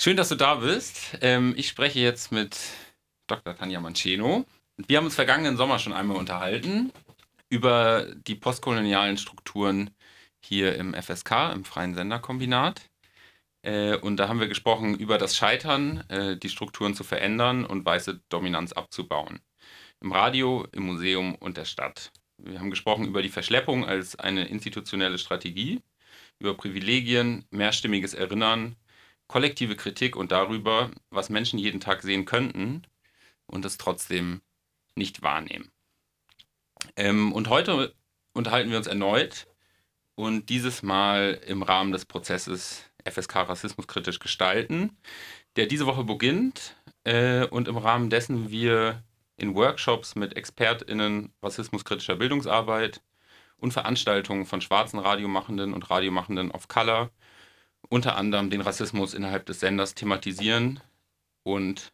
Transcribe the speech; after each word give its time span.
Schön, 0.00 0.16
dass 0.16 0.28
du 0.28 0.36
da 0.36 0.54
bist. 0.54 1.18
Ähm, 1.22 1.54
ich 1.56 1.66
spreche 1.66 1.98
jetzt 1.98 2.30
mit 2.30 2.56
Dr. 3.26 3.56
Tanja 3.56 3.80
Manceno. 3.80 4.44
Wir 4.76 4.96
haben 4.96 5.06
uns 5.06 5.16
vergangenen 5.16 5.56
Sommer 5.56 5.80
schon 5.80 5.92
einmal 5.92 6.16
unterhalten 6.16 6.92
über 7.50 8.06
die 8.14 8.36
postkolonialen 8.36 9.18
Strukturen 9.18 9.90
hier 10.40 10.76
im 10.76 10.94
FSK, 10.94 11.52
im 11.52 11.64
Freien 11.64 11.96
Senderkombinat. 11.96 12.88
Äh, 13.62 13.96
und 13.96 14.18
da 14.18 14.28
haben 14.28 14.38
wir 14.38 14.46
gesprochen 14.46 14.96
über 14.96 15.18
das 15.18 15.36
Scheitern, 15.36 16.08
äh, 16.08 16.36
die 16.36 16.48
Strukturen 16.48 16.94
zu 16.94 17.02
verändern 17.02 17.64
und 17.64 17.84
weiße 17.84 18.20
Dominanz 18.28 18.72
abzubauen. 18.72 19.40
Im 20.00 20.12
Radio, 20.12 20.64
im 20.70 20.84
Museum 20.84 21.34
und 21.34 21.56
der 21.56 21.64
Stadt. 21.64 22.12
Wir 22.36 22.60
haben 22.60 22.70
gesprochen 22.70 23.04
über 23.04 23.20
die 23.20 23.30
Verschleppung 23.30 23.84
als 23.84 24.14
eine 24.14 24.46
institutionelle 24.46 25.18
Strategie, 25.18 25.82
über 26.38 26.54
Privilegien, 26.54 27.46
mehrstimmiges 27.50 28.14
Erinnern, 28.14 28.76
kollektive 29.28 29.76
Kritik 29.76 30.16
und 30.16 30.32
darüber, 30.32 30.90
was 31.10 31.30
Menschen 31.30 31.58
jeden 31.58 31.80
Tag 31.80 32.02
sehen 32.02 32.24
könnten 32.24 32.82
und 33.46 33.64
es 33.64 33.78
trotzdem 33.78 34.40
nicht 34.94 35.22
wahrnehmen. 35.22 35.70
Ähm, 36.96 37.32
und 37.32 37.48
heute 37.48 37.94
unterhalten 38.32 38.70
wir 38.70 38.78
uns 38.78 38.86
erneut 38.86 39.46
und 40.14 40.48
dieses 40.48 40.82
Mal 40.82 41.40
im 41.46 41.62
Rahmen 41.62 41.92
des 41.92 42.04
Prozesses 42.04 42.84
FSK 43.04 43.48
Rassismuskritisch 43.48 44.18
gestalten, 44.18 44.96
der 45.56 45.66
diese 45.66 45.86
Woche 45.86 46.04
beginnt 46.04 46.76
äh, 47.04 47.46
und 47.46 47.68
im 47.68 47.76
Rahmen 47.76 48.10
dessen 48.10 48.50
wir 48.50 49.02
in 49.36 49.54
Workshops 49.54 50.16
mit 50.16 50.36
ExpertInnen 50.36 51.32
rassismuskritischer 51.42 52.16
Bildungsarbeit 52.16 53.00
und 53.56 53.72
Veranstaltungen 53.72 54.46
von 54.46 54.60
schwarzen 54.60 54.98
Radiomachenden 54.98 55.74
und 55.74 55.90
Radiomachenden 55.90 56.50
of 56.50 56.68
Color 56.68 57.10
unter 57.88 58.16
anderem 58.16 58.50
den 58.50 58.60
Rassismus 58.60 59.14
innerhalb 59.14 59.46
des 59.46 59.60
Senders 59.60 59.94
thematisieren 59.94 60.80
und 61.42 61.92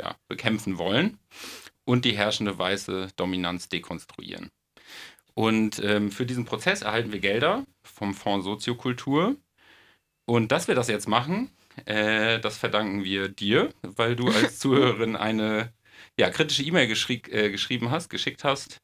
ja, 0.00 0.16
bekämpfen 0.28 0.78
wollen 0.78 1.18
und 1.84 2.04
die 2.04 2.16
herrschende 2.16 2.58
weiße 2.58 3.08
Dominanz 3.16 3.68
dekonstruieren. 3.68 4.50
Und 5.34 5.80
ähm, 5.84 6.10
für 6.10 6.26
diesen 6.26 6.44
Prozess 6.44 6.82
erhalten 6.82 7.12
wir 7.12 7.20
Gelder 7.20 7.64
vom 7.82 8.14
Fonds 8.14 8.44
Soziokultur. 8.44 9.36
Und 10.26 10.52
dass 10.52 10.68
wir 10.68 10.74
das 10.74 10.88
jetzt 10.88 11.08
machen, 11.08 11.50
äh, 11.86 12.40
das 12.40 12.58
verdanken 12.58 13.04
wir 13.04 13.28
dir, 13.28 13.72
weil 13.82 14.16
du 14.16 14.28
als 14.28 14.58
Zuhörerin 14.58 15.16
eine 15.16 15.72
ja, 16.18 16.30
kritische 16.30 16.64
E-Mail 16.64 16.88
geschrie 16.88 17.22
äh, 17.30 17.50
geschrieben 17.50 17.90
hast, 17.90 18.08
geschickt 18.08 18.44
hast 18.44 18.80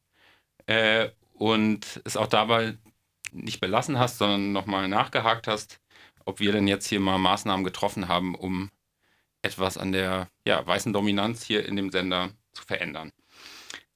äh, 0.65 1.09
und 1.33 2.01
es 2.05 2.17
auch 2.17 2.27
dabei 2.27 2.77
nicht 3.31 3.59
belassen 3.59 3.99
hast, 3.99 4.17
sondern 4.17 4.53
nochmal 4.53 4.87
nachgehakt 4.87 5.47
hast, 5.47 5.79
ob 6.25 6.39
wir 6.39 6.51
denn 6.51 6.67
jetzt 6.67 6.87
hier 6.87 6.99
mal 6.99 7.17
Maßnahmen 7.17 7.63
getroffen 7.63 8.07
haben, 8.07 8.35
um 8.35 8.71
etwas 9.41 9.77
an 9.77 9.91
der 9.91 10.27
ja, 10.45 10.65
weißen 10.65 10.91
Dominanz 10.91 11.43
hier 11.43 11.65
in 11.65 11.75
dem 11.75 11.91
Sender 11.91 12.31
zu 12.53 12.63
verändern. 12.63 13.11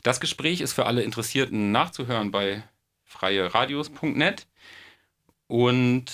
Das 0.04 0.20
Gespräch 0.20 0.62
ist 0.62 0.74
für 0.74 0.86
alle 0.86 1.02
Interessierten 1.02 1.72
nachzuhören 1.72 2.32
bei 2.32 2.64
freieradios.net. 3.04 4.48
Und 5.48 6.06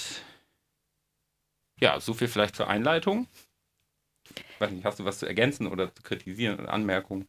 ja, 1.79 1.99
so 1.99 2.13
viel 2.13 2.29
vielleicht 2.29 2.55
zur 2.55 2.69
Einleitung. 2.69 3.27
weiß 4.59 4.71
nicht, 4.71 4.85
hast 4.85 4.99
du 4.99 5.05
was 5.05 5.19
zu 5.19 5.25
ergänzen 5.25 5.67
oder 5.67 5.93
zu 5.93 6.01
kritisieren 6.01 6.59
oder 6.59 6.73
Anmerkungen? 6.73 7.27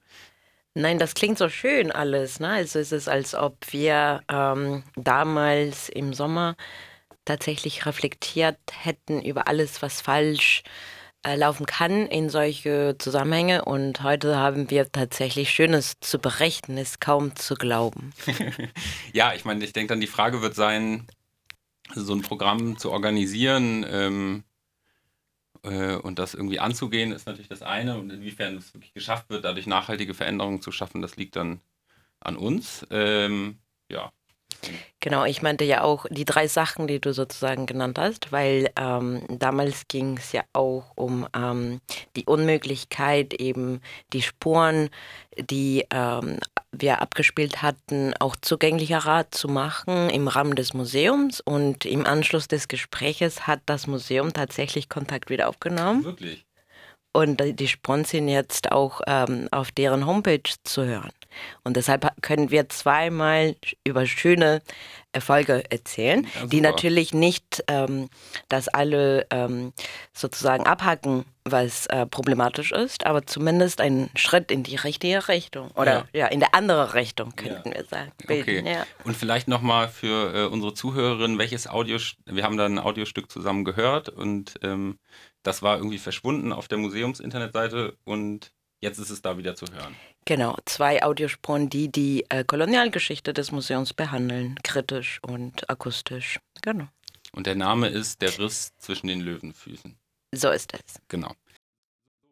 Nein, 0.74 0.98
das 0.98 1.14
klingt 1.14 1.38
so 1.38 1.48
schön 1.48 1.90
alles. 1.90 2.38
Ne? 2.38 2.48
Also 2.48 2.78
es 2.78 2.92
ist, 2.92 3.08
als 3.08 3.34
ob 3.34 3.72
wir 3.72 4.22
ähm, 4.28 4.84
damals 4.94 5.88
im 5.88 6.14
Sommer 6.14 6.54
tatsächlich 7.26 7.84
reflektiert 7.84 8.58
hätten 8.72 9.20
über 9.20 9.48
alles, 9.48 9.82
was 9.82 10.00
falsch 10.00 10.62
äh, 11.26 11.36
laufen 11.36 11.66
kann 11.66 12.06
in 12.06 12.30
solche 12.30 12.96
Zusammenhänge. 12.98 13.64
Und 13.64 14.02
heute 14.02 14.36
haben 14.36 14.70
wir 14.70 14.90
tatsächlich 14.90 15.50
Schönes 15.50 15.98
zu 16.00 16.18
berichten, 16.18 16.78
ist 16.78 17.00
kaum 17.00 17.36
zu 17.36 17.54
glauben. 17.54 18.12
ja, 19.12 19.34
ich 19.34 19.44
meine, 19.44 19.64
ich 19.64 19.72
denke 19.72 19.92
dann, 19.92 20.00
die 20.00 20.06
Frage 20.06 20.40
wird 20.40 20.54
sein, 20.54 21.06
so 21.94 22.14
ein 22.14 22.22
Programm 22.22 22.78
zu 22.78 22.90
organisieren 22.90 23.84
ähm, 23.88 24.44
äh, 25.62 25.96
und 25.96 26.18
das 26.18 26.34
irgendwie 26.34 26.60
anzugehen, 26.60 27.12
ist 27.12 27.26
natürlich 27.26 27.48
das 27.48 27.62
eine. 27.62 27.98
Und 27.98 28.10
inwiefern 28.10 28.56
es 28.56 28.72
wirklich 28.72 28.94
geschafft 28.94 29.28
wird, 29.28 29.44
dadurch 29.44 29.66
nachhaltige 29.66 30.14
Veränderungen 30.14 30.62
zu 30.62 30.70
schaffen, 30.70 31.02
das 31.02 31.16
liegt 31.16 31.36
dann 31.36 31.60
an 32.20 32.36
uns. 32.36 32.86
Ähm, 32.90 33.58
ja, 33.90 34.12
Genau, 35.00 35.24
ich 35.24 35.42
meinte 35.42 35.64
ja 35.64 35.82
auch 35.82 36.06
die 36.10 36.24
drei 36.24 36.48
Sachen, 36.48 36.86
die 36.86 37.00
du 37.00 37.12
sozusagen 37.12 37.66
genannt 37.66 37.98
hast, 37.98 38.32
weil 38.32 38.70
ähm, 38.76 39.22
damals 39.28 39.86
ging 39.88 40.16
es 40.16 40.32
ja 40.32 40.42
auch 40.52 40.84
um 40.96 41.28
ähm, 41.36 41.80
die 42.16 42.24
Unmöglichkeit, 42.24 43.34
eben 43.34 43.80
die 44.12 44.22
Spuren, 44.22 44.88
die 45.38 45.84
ähm, 45.90 46.38
wir 46.72 47.00
abgespielt 47.02 47.62
hatten, 47.62 48.14
auch 48.18 48.36
zugänglicher 48.36 49.26
zu 49.30 49.48
machen 49.48 50.10
im 50.10 50.28
Rahmen 50.28 50.56
des 50.56 50.74
Museums. 50.74 51.40
Und 51.40 51.84
im 51.84 52.06
Anschluss 52.06 52.48
des 52.48 52.68
Gespräches 52.68 53.46
hat 53.46 53.60
das 53.66 53.86
Museum 53.86 54.32
tatsächlich 54.32 54.88
Kontakt 54.88 55.30
wieder 55.30 55.48
aufgenommen. 55.48 56.04
Wirklich? 56.04 56.45
Und 57.16 57.40
die 57.40 57.70
sind 58.04 58.28
jetzt 58.28 58.72
auch 58.72 59.00
ähm, 59.06 59.48
auf 59.50 59.72
deren 59.72 60.04
Homepage 60.04 60.52
zu 60.64 60.84
hören. 60.84 61.12
Und 61.64 61.78
deshalb 61.78 62.06
können 62.20 62.50
wir 62.50 62.68
zweimal 62.68 63.56
über 63.84 64.04
schöne 64.04 64.60
Erfolge 65.12 65.64
erzählen, 65.70 66.26
ja, 66.38 66.46
die 66.46 66.60
natürlich 66.60 67.14
nicht 67.14 67.64
ähm, 67.68 68.10
das 68.50 68.68
alle 68.68 69.26
ähm, 69.30 69.72
sozusagen 70.12 70.66
abhacken, 70.66 71.24
was 71.42 71.86
äh, 71.86 72.04
problematisch 72.04 72.72
ist, 72.72 73.06
aber 73.06 73.24
zumindest 73.24 73.80
ein 73.80 74.10
Schritt 74.14 74.50
in 74.50 74.62
die 74.62 74.76
richtige 74.76 75.26
Richtung 75.28 75.70
oder 75.70 76.06
ja, 76.12 76.20
ja 76.20 76.26
in 76.26 76.40
der 76.40 76.54
andere 76.54 76.92
Richtung 76.92 77.34
könnten 77.34 77.70
ja. 77.70 77.76
wir 77.76 77.84
sagen. 77.84 78.12
Bilden, 78.26 78.66
okay. 78.66 78.82
Und 79.04 79.16
vielleicht 79.16 79.48
nochmal 79.48 79.88
für 79.88 80.34
äh, 80.34 80.44
unsere 80.48 80.74
Zuhörerinnen, 80.74 81.38
welches 81.38 81.66
Audio, 81.66 81.96
wir 82.26 82.44
haben 82.44 82.58
da 82.58 82.66
ein 82.66 82.78
Audiostück 82.78 83.32
zusammen 83.32 83.64
gehört 83.64 84.10
und 84.10 84.56
ähm, 84.62 84.98
das 85.46 85.62
war 85.62 85.76
irgendwie 85.76 85.98
verschwunden 85.98 86.52
auf 86.52 86.66
der 86.66 86.78
Museums-Internetseite 86.78 87.96
und 88.04 88.52
jetzt 88.80 88.98
ist 88.98 89.10
es 89.10 89.22
da 89.22 89.38
wieder 89.38 89.54
zu 89.54 89.66
hören. 89.72 89.94
Genau, 90.24 90.56
zwei 90.64 91.04
Audiospuren, 91.04 91.70
die 91.70 91.90
die 91.90 92.26
äh, 92.30 92.44
Kolonialgeschichte 92.44 93.32
des 93.32 93.52
Museums 93.52 93.94
behandeln, 93.94 94.58
kritisch 94.64 95.20
und 95.22 95.70
akustisch. 95.70 96.40
Genau. 96.62 96.88
Und 97.32 97.46
der 97.46 97.54
Name 97.54 97.88
ist 97.88 98.22
Der 98.22 98.36
Riss 98.38 98.72
zwischen 98.78 99.06
den 99.06 99.20
Löwenfüßen. 99.20 99.96
So 100.34 100.50
ist 100.50 100.74
es. 100.74 101.00
Genau. 101.08 101.32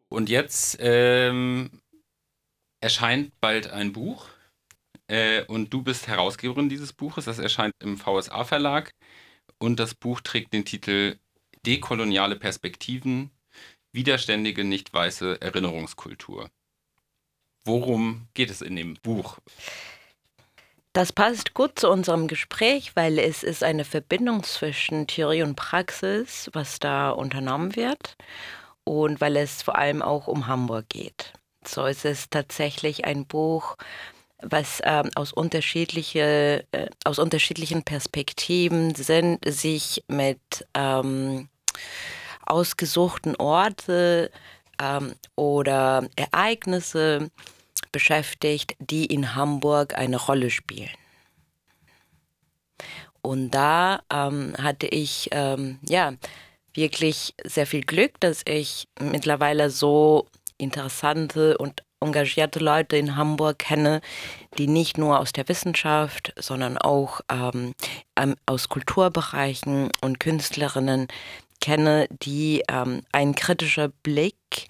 Und 0.09 0.29
jetzt 0.29 0.77
ähm, 0.81 1.81
erscheint 2.81 3.31
bald 3.39 3.71
ein 3.71 3.93
Buch 3.93 4.27
äh, 5.07 5.43
und 5.45 5.73
du 5.73 5.81
bist 5.81 6.07
Herausgeberin 6.07 6.67
dieses 6.67 6.91
Buches. 6.91 7.25
Das 7.25 7.39
erscheint 7.39 7.73
im 7.81 7.97
VSA-Verlag 7.97 8.91
und 9.57 9.79
das 9.79 9.95
Buch 9.95 10.19
trägt 10.19 10.53
den 10.53 10.65
Titel 10.65 11.17
Dekoloniale 11.65 12.35
Perspektiven, 12.35 13.31
widerständige 13.91 14.63
nicht 14.63 14.93
weiße 14.93 15.41
Erinnerungskultur. 15.41 16.49
Worum 17.63 18.27
geht 18.35 18.51
es 18.51 18.61
in 18.61 18.75
dem 18.75 18.95
Buch? 19.01 19.39
Das 20.93 21.11
passt 21.11 21.53
gut 21.53 21.79
zu 21.79 21.89
unserem 21.89 22.27
Gespräch, 22.27 22.95
weil 22.95 23.19
es 23.19 23.43
ist 23.43 23.63
eine 23.63 23.83
Verbindung 23.83 24.43
zwischen 24.43 25.07
Theorie 25.07 25.41
und 25.41 25.55
Praxis, 25.55 26.49
was 26.53 26.79
da 26.79 27.09
unternommen 27.09 27.75
wird 27.75 28.15
und 28.83 29.19
weil 29.19 29.35
es 29.35 29.63
vor 29.63 29.77
allem 29.77 30.01
auch 30.01 30.27
um 30.27 30.47
Hamburg 30.47 30.87
geht. 30.89 31.33
So 31.65 31.85
ist 31.85 32.05
es 32.05 32.29
tatsächlich 32.29 33.05
ein 33.05 33.25
Buch, 33.25 33.75
was 34.41 34.81
ähm, 34.83 35.09
aus, 35.15 35.33
unterschiedliche, 35.33 36.65
äh, 36.71 36.87
aus 37.03 37.17
unterschiedlichen 37.17 37.83
Perspektiven 37.83 38.93
sind, 38.93 39.39
sich 39.45 40.03
mit 40.07 40.39
ähm, 40.75 41.49
ausgesuchten 42.45 43.35
Orten 43.35 44.29
ähm, 44.81 45.15
oder 45.35 46.07
Ereignisse 46.15 47.29
beschäftigt, 47.91 48.75
die 48.79 49.05
in 49.05 49.35
Hamburg 49.35 49.95
eine 49.97 50.17
Rolle 50.17 50.49
spielen. 50.49 50.89
Und 53.21 53.51
da 53.51 54.01
ähm, 54.11 54.53
hatte 54.61 54.85
ich 54.85 55.29
ähm, 55.31 55.79
ja 55.87 56.13
wirklich 56.73 57.33
sehr 57.43 57.65
viel 57.65 57.81
Glück, 57.81 58.19
dass 58.19 58.43
ich 58.45 58.87
mittlerweile 58.99 59.69
so 59.69 60.27
interessante 60.57 61.57
und 61.57 61.83
engagierte 62.01 62.59
Leute 62.59 62.97
in 62.97 63.15
Hamburg 63.15 63.59
kenne, 63.59 64.01
die 64.57 64.67
nicht 64.67 64.97
nur 64.97 65.19
aus 65.19 65.33
der 65.33 65.47
Wissenschaft, 65.49 66.33
sondern 66.37 66.77
auch 66.77 67.21
ähm, 67.29 67.73
aus 68.45 68.69
Kulturbereichen 68.69 69.89
und 70.01 70.19
Künstlerinnen 70.19 71.07
kenne, 71.65 72.07
die 72.21 72.61
ähm, 72.69 73.01
ein 73.11 73.33
kritischer 73.33 73.89
Blick 74.03 74.67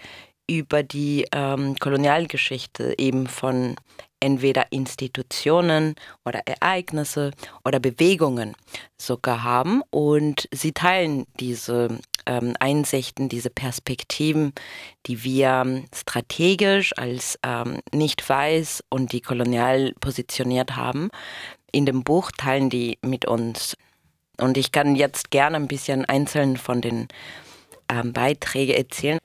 über 0.50 0.81
die 0.81 1.25
ähm, 1.33 1.75
Kolonialgeschichte 1.77 2.95
eben 2.97 3.27
von 3.27 3.75
entweder 4.21 4.71
Institutionen 4.71 5.95
oder 6.24 6.42
Ereignisse 6.45 7.31
oder 7.65 7.81
Bewegungen 7.81 8.56
sogar 8.97 9.44
haben. 9.44 9.81
Und 9.89 10.47
sie 10.53 10.71
teilen 10.71 11.25
diese 11.39 12.00
ähm, 12.25 12.53
Einsichten, 12.59 13.27
diese 13.27 13.50
Perspektiven, 13.50 14.53
die 15.06 15.24
wir 15.25 15.83
strategisch 15.94 16.98
als 16.98 17.38
ähm, 17.45 17.80
nicht 17.94 18.27
weiß 18.27 18.86
und 18.89 19.12
die 19.12 19.21
kolonial 19.21 19.94
positioniert 20.00 20.77
haben. 20.77 21.09
In 21.74 21.86
dem 21.86 22.06
Buch 22.06 22.31
teilen 22.31 22.69
die 22.69 22.98
mit 23.01 23.25
uns. 23.25 23.75
Und 24.39 24.57
ich 24.57 24.71
kann 24.71 24.95
jetzt 24.95 25.31
gerne 25.31 25.57
ein 25.57 25.67
bisschen 25.67 26.05
einzeln 26.05 26.57
von 26.57 26.81
den 26.81 27.07
ähm, 27.89 28.13
Beiträgen 28.13 28.75
erzählen 28.75 29.19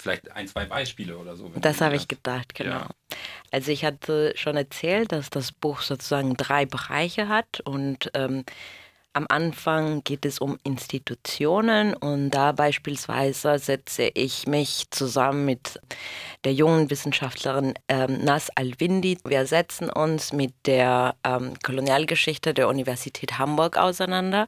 vielleicht 0.00 0.30
ein, 0.32 0.46
zwei 0.46 0.64
Beispiele 0.64 1.18
oder 1.18 1.36
so. 1.36 1.50
Das 1.56 1.80
habe 1.80 1.96
ich 1.96 2.08
gedacht, 2.08 2.54
genau. 2.54 2.70
Ja. 2.70 2.88
Also 3.50 3.72
ich 3.72 3.84
hatte 3.84 4.32
schon 4.36 4.56
erzählt, 4.56 5.12
dass 5.12 5.30
das 5.30 5.52
Buch 5.52 5.80
sozusagen 5.80 6.36
drei 6.36 6.66
Bereiche 6.66 7.28
hat 7.28 7.60
und 7.60 8.10
ähm, 8.14 8.44
am 9.18 9.26
Anfang 9.30 10.04
geht 10.04 10.24
es 10.24 10.38
um 10.38 10.60
Institutionen 10.62 11.92
und 11.92 12.30
da 12.30 12.52
beispielsweise 12.52 13.58
setze 13.58 14.12
ich 14.14 14.46
mich 14.46 14.84
zusammen 14.92 15.44
mit 15.44 15.80
der 16.44 16.52
jungen 16.54 16.88
Wissenschaftlerin 16.88 17.74
ähm, 17.88 18.22
Nas 18.22 18.48
Alwindi. 18.50 19.18
Wir 19.24 19.44
setzen 19.46 19.90
uns 19.90 20.32
mit 20.32 20.54
der 20.66 21.16
ähm, 21.24 21.54
Kolonialgeschichte 21.64 22.54
der 22.54 22.68
Universität 22.68 23.40
Hamburg 23.40 23.76
auseinander, 23.76 24.46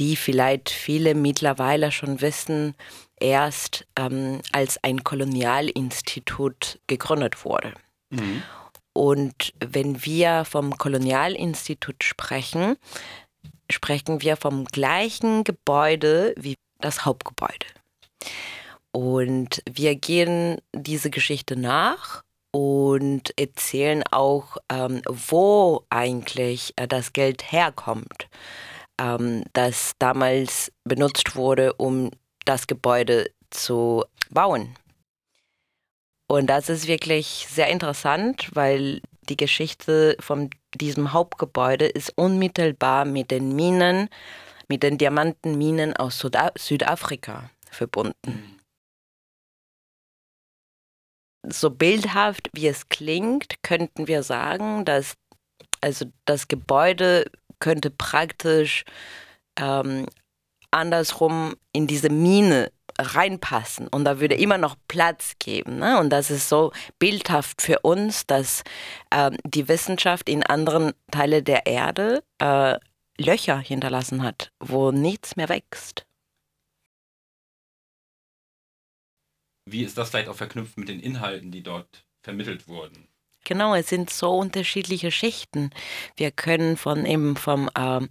die 0.00 0.16
vielleicht 0.16 0.70
viele 0.70 1.14
mittlerweile 1.14 1.92
schon 1.92 2.20
wissen, 2.20 2.74
erst 3.20 3.86
ähm, 3.96 4.40
als 4.50 4.82
ein 4.82 5.04
Kolonialinstitut 5.04 6.80
gegründet 6.88 7.44
wurde. 7.44 7.74
Mhm. 8.10 8.42
Und 8.96 9.52
wenn 9.58 10.04
wir 10.04 10.44
vom 10.44 10.78
Kolonialinstitut 10.78 12.04
sprechen, 12.04 12.76
sprechen 13.74 14.22
wir 14.22 14.36
vom 14.36 14.64
gleichen 14.64 15.44
Gebäude 15.44 16.34
wie 16.38 16.54
das 16.80 17.04
Hauptgebäude. 17.04 17.66
Und 18.92 19.62
wir 19.68 19.96
gehen 19.96 20.58
diese 20.72 21.10
Geschichte 21.10 21.56
nach 21.56 22.22
und 22.52 23.36
erzählen 23.36 24.04
auch, 24.12 24.56
ähm, 24.70 25.02
wo 25.08 25.84
eigentlich 25.90 26.72
äh, 26.76 26.86
das 26.86 27.12
Geld 27.12 27.50
herkommt, 27.50 28.28
ähm, 29.00 29.42
das 29.52 29.94
damals 29.98 30.70
benutzt 30.84 31.34
wurde, 31.34 31.72
um 31.74 32.10
das 32.44 32.68
Gebäude 32.68 33.30
zu 33.50 34.04
bauen. 34.30 34.76
Und 36.28 36.46
das 36.46 36.68
ist 36.68 36.86
wirklich 36.86 37.46
sehr 37.50 37.68
interessant, 37.68 38.50
weil 38.54 39.00
die 39.28 39.36
Geschichte 39.36 40.16
von 40.20 40.50
diesem 40.78 41.12
Hauptgebäude 41.12 41.86
ist 41.86 42.12
unmittelbar 42.16 43.04
mit 43.04 43.30
den 43.30 43.54
Minen, 43.54 44.08
mit 44.68 44.82
den 44.82 44.98
Diamantenminen 44.98 45.96
aus 45.96 46.18
Süda 46.18 46.52
Südafrika 46.56 47.50
verbunden. 47.70 48.58
So 51.46 51.70
bildhaft 51.70 52.48
wie 52.52 52.68
es 52.68 52.88
klingt, 52.88 53.62
könnten 53.62 54.06
wir 54.08 54.22
sagen, 54.22 54.84
dass 54.84 55.14
also 55.80 56.06
das 56.24 56.48
Gebäude 56.48 57.30
könnte 57.58 57.90
praktisch 57.90 58.84
ähm, 59.58 60.06
andersrum 60.70 61.54
in 61.72 61.86
diese 61.86 62.08
Mine 62.10 62.72
reinpassen 62.98 63.88
und 63.88 64.04
da 64.04 64.20
würde 64.20 64.34
immer 64.34 64.58
noch 64.58 64.76
Platz 64.88 65.34
geben. 65.38 65.78
Ne? 65.78 65.98
Und 65.98 66.10
das 66.10 66.30
ist 66.30 66.48
so 66.48 66.72
bildhaft 66.98 67.62
für 67.62 67.80
uns, 67.80 68.26
dass 68.26 68.62
ähm, 69.12 69.36
die 69.44 69.68
Wissenschaft 69.68 70.28
in 70.28 70.42
anderen 70.42 70.92
Teilen 71.10 71.44
der 71.44 71.66
Erde 71.66 72.22
äh, 72.38 72.78
Löcher 73.18 73.58
hinterlassen 73.58 74.22
hat, 74.22 74.52
wo 74.60 74.90
nichts 74.90 75.36
mehr 75.36 75.48
wächst. 75.48 76.06
Wie 79.66 79.82
ist 79.82 79.96
das 79.96 80.10
vielleicht 80.10 80.28
auch 80.28 80.36
verknüpft 80.36 80.76
mit 80.76 80.88
den 80.88 81.00
Inhalten, 81.00 81.50
die 81.50 81.62
dort 81.62 82.04
vermittelt 82.22 82.68
wurden? 82.68 83.08
Genau, 83.44 83.74
es 83.74 83.88
sind 83.88 84.10
so 84.10 84.36
unterschiedliche 84.36 85.10
Schichten. 85.10 85.70
Wir 86.16 86.30
können 86.30 86.76
von 86.76 87.04
eben 87.04 87.36
vom 87.36 87.70
ähm, 87.76 88.08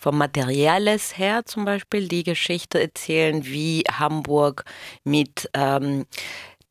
vom 0.00 0.16
Materielles 0.16 1.18
her 1.18 1.44
zum 1.44 1.66
Beispiel 1.66 2.08
die 2.08 2.24
Geschichte 2.24 2.80
erzählen, 2.80 3.44
wie 3.44 3.82
Hamburg 3.82 4.64
mit 5.04 5.50
ähm, 5.52 6.06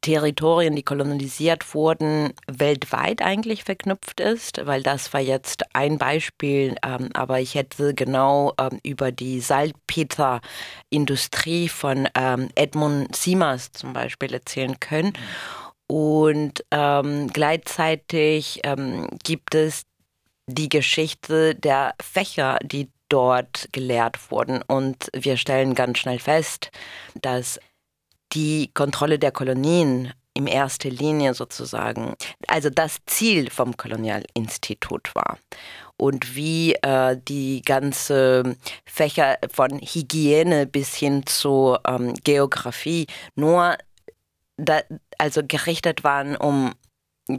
Territorien, 0.02 0.76
die 0.76 0.84
kolonisiert 0.84 1.76
wurden, 1.76 2.34
weltweit 2.48 3.22
eigentlich 3.22 3.66
verknüpft 3.66 4.20
ist, 4.20 4.66
weil 4.66 4.82
das 4.82 5.14
war 5.14 5.22
jetzt 5.22 5.76
ein 5.76 6.00
Beispiel, 6.00 6.76
ähm, 6.84 7.10
aber 7.14 7.40
ich 7.40 7.54
hätte 7.54 7.94
genau 7.94 8.56
ähm, 8.60 8.80
über 8.84 9.12
die 9.12 9.42
Salpeterindustrie 9.42 11.70
von 11.70 12.10
ähm, 12.16 12.50
Edmund 12.56 13.16
Siemers 13.16 13.72
zum 13.74 13.94
Beispiel 13.94 14.34
erzählen 14.34 14.80
können. 14.80 15.14
Und 15.86 16.66
ähm, 16.72 17.28
gleichzeitig 17.28 18.62
ähm, 18.64 19.08
gibt 19.24 19.54
es 19.54 19.84
die 20.48 20.70
Geschichte 20.70 21.54
der 21.56 21.94
Fächer, 22.02 22.58
die 22.64 22.90
dort 23.10 23.70
gelehrt 23.72 24.32
wurden. 24.32 24.62
Und 24.62 25.10
wir 25.14 25.38
stellen 25.38 25.76
ganz 25.76 25.98
schnell 26.00 26.20
fest, 26.20 26.72
dass 27.22 27.60
die 28.34 28.72
Kontrolle 28.74 29.20
der 29.20 29.32
Kolonien 29.32 30.14
in 30.34 30.48
erster 30.48 30.90
Linie 30.90 31.34
sozusagen, 31.34 32.14
also 32.48 32.70
das 32.70 33.00
Ziel 33.06 33.50
vom 33.50 33.76
Kolonialinstitut 33.76 35.14
war. 35.16 35.38
Und 35.98 36.36
wie 36.36 36.76
äh, 36.76 37.18
die 37.28 37.62
ganze 37.62 38.56
Fächer 38.86 39.38
von 39.52 39.80
Hygiene 39.80 40.66
bis 40.66 40.96
hin 40.96 41.26
zu 41.26 41.78
ähm, 41.86 42.14
Geografie 42.24 43.08
nur 43.36 43.78
da, 44.56 44.82
also 45.18 45.42
gerichtet 45.46 46.06
waren, 46.06 46.38
um 46.38 46.74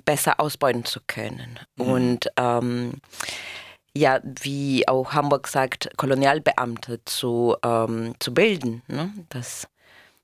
besser 0.05 0.41
ausbeuten 0.41 0.85
zu 0.85 1.01
können. 1.07 1.59
Mhm. 1.77 1.87
Und 1.87 2.27
ähm, 2.37 2.93
ja, 3.97 4.21
wie 4.25 4.87
auch 4.89 5.13
Hamburg 5.13 5.49
sagt, 5.49 5.91
Kolonialbeamte 5.97 7.01
zu, 7.05 7.57
ähm, 7.65 8.15
zu 8.19 8.33
bilden. 8.33 8.83
Ne? 8.87 9.13
Dass, 9.29 9.67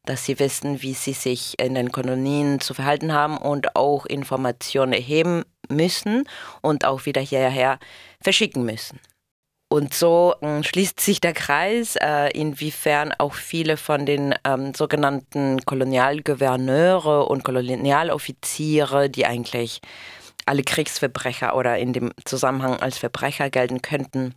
dass 0.04 0.24
sie 0.24 0.38
wissen, 0.38 0.82
wie 0.82 0.94
sie 0.94 1.12
sich 1.12 1.58
in 1.58 1.74
den 1.74 1.90
Kolonien 1.90 2.60
zu 2.60 2.74
verhalten 2.74 3.12
haben 3.12 3.38
und 3.38 3.74
auch 3.74 4.06
Informationen 4.06 4.92
erheben 4.92 5.44
müssen 5.68 6.28
und 6.62 6.84
auch 6.84 7.06
wieder 7.06 7.20
hierher 7.20 7.78
verschicken 8.20 8.64
müssen. 8.64 9.00
Und 9.68 9.94
so 9.94 10.34
äh, 10.42 10.62
schließt 10.62 11.00
sich 11.00 11.20
der 11.20 11.32
Kreis, 11.32 11.96
äh, 11.96 12.30
inwiefern 12.38 13.12
auch 13.18 13.34
viele 13.34 13.76
von 13.76 14.06
den 14.06 14.32
ähm, 14.44 14.74
sogenannten 14.74 15.60
Kolonialgouverneure 15.64 17.26
und 17.26 17.42
Kolonialoffiziere, 17.42 19.10
die 19.10 19.26
eigentlich 19.26 19.80
alle 20.46 20.62
Kriegsverbrecher 20.62 21.56
oder 21.56 21.78
in 21.78 21.92
dem 21.92 22.12
Zusammenhang 22.24 22.80
als 22.80 22.98
Verbrecher 22.98 23.50
gelten 23.50 23.82
könnten, 23.82 24.34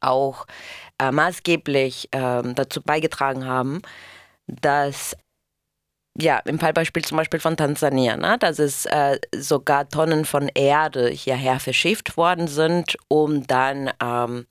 auch 0.00 0.46
äh, 0.98 1.10
maßgeblich 1.10 2.08
äh, 2.12 2.42
dazu 2.54 2.82
beigetragen 2.82 3.46
haben, 3.46 3.82
dass 4.46 5.16
ja, 6.18 6.38
im 6.44 6.58
Fallbeispiel 6.58 7.04
zum 7.04 7.16
Beispiel 7.16 7.40
von 7.40 7.56
Tansania, 7.56 8.16
ne, 8.16 8.36
dass 8.38 8.58
es 8.58 8.84
äh, 8.86 9.18
sogar 9.34 9.88
Tonnen 9.88 10.24
von 10.26 10.48
Erde 10.48 11.08
hierher 11.08 11.58
verschifft 11.58 12.16
worden 12.16 12.48
sind, 12.48 12.96
um 13.08 13.46
dann 13.46 13.90
ähm, 14.02 14.46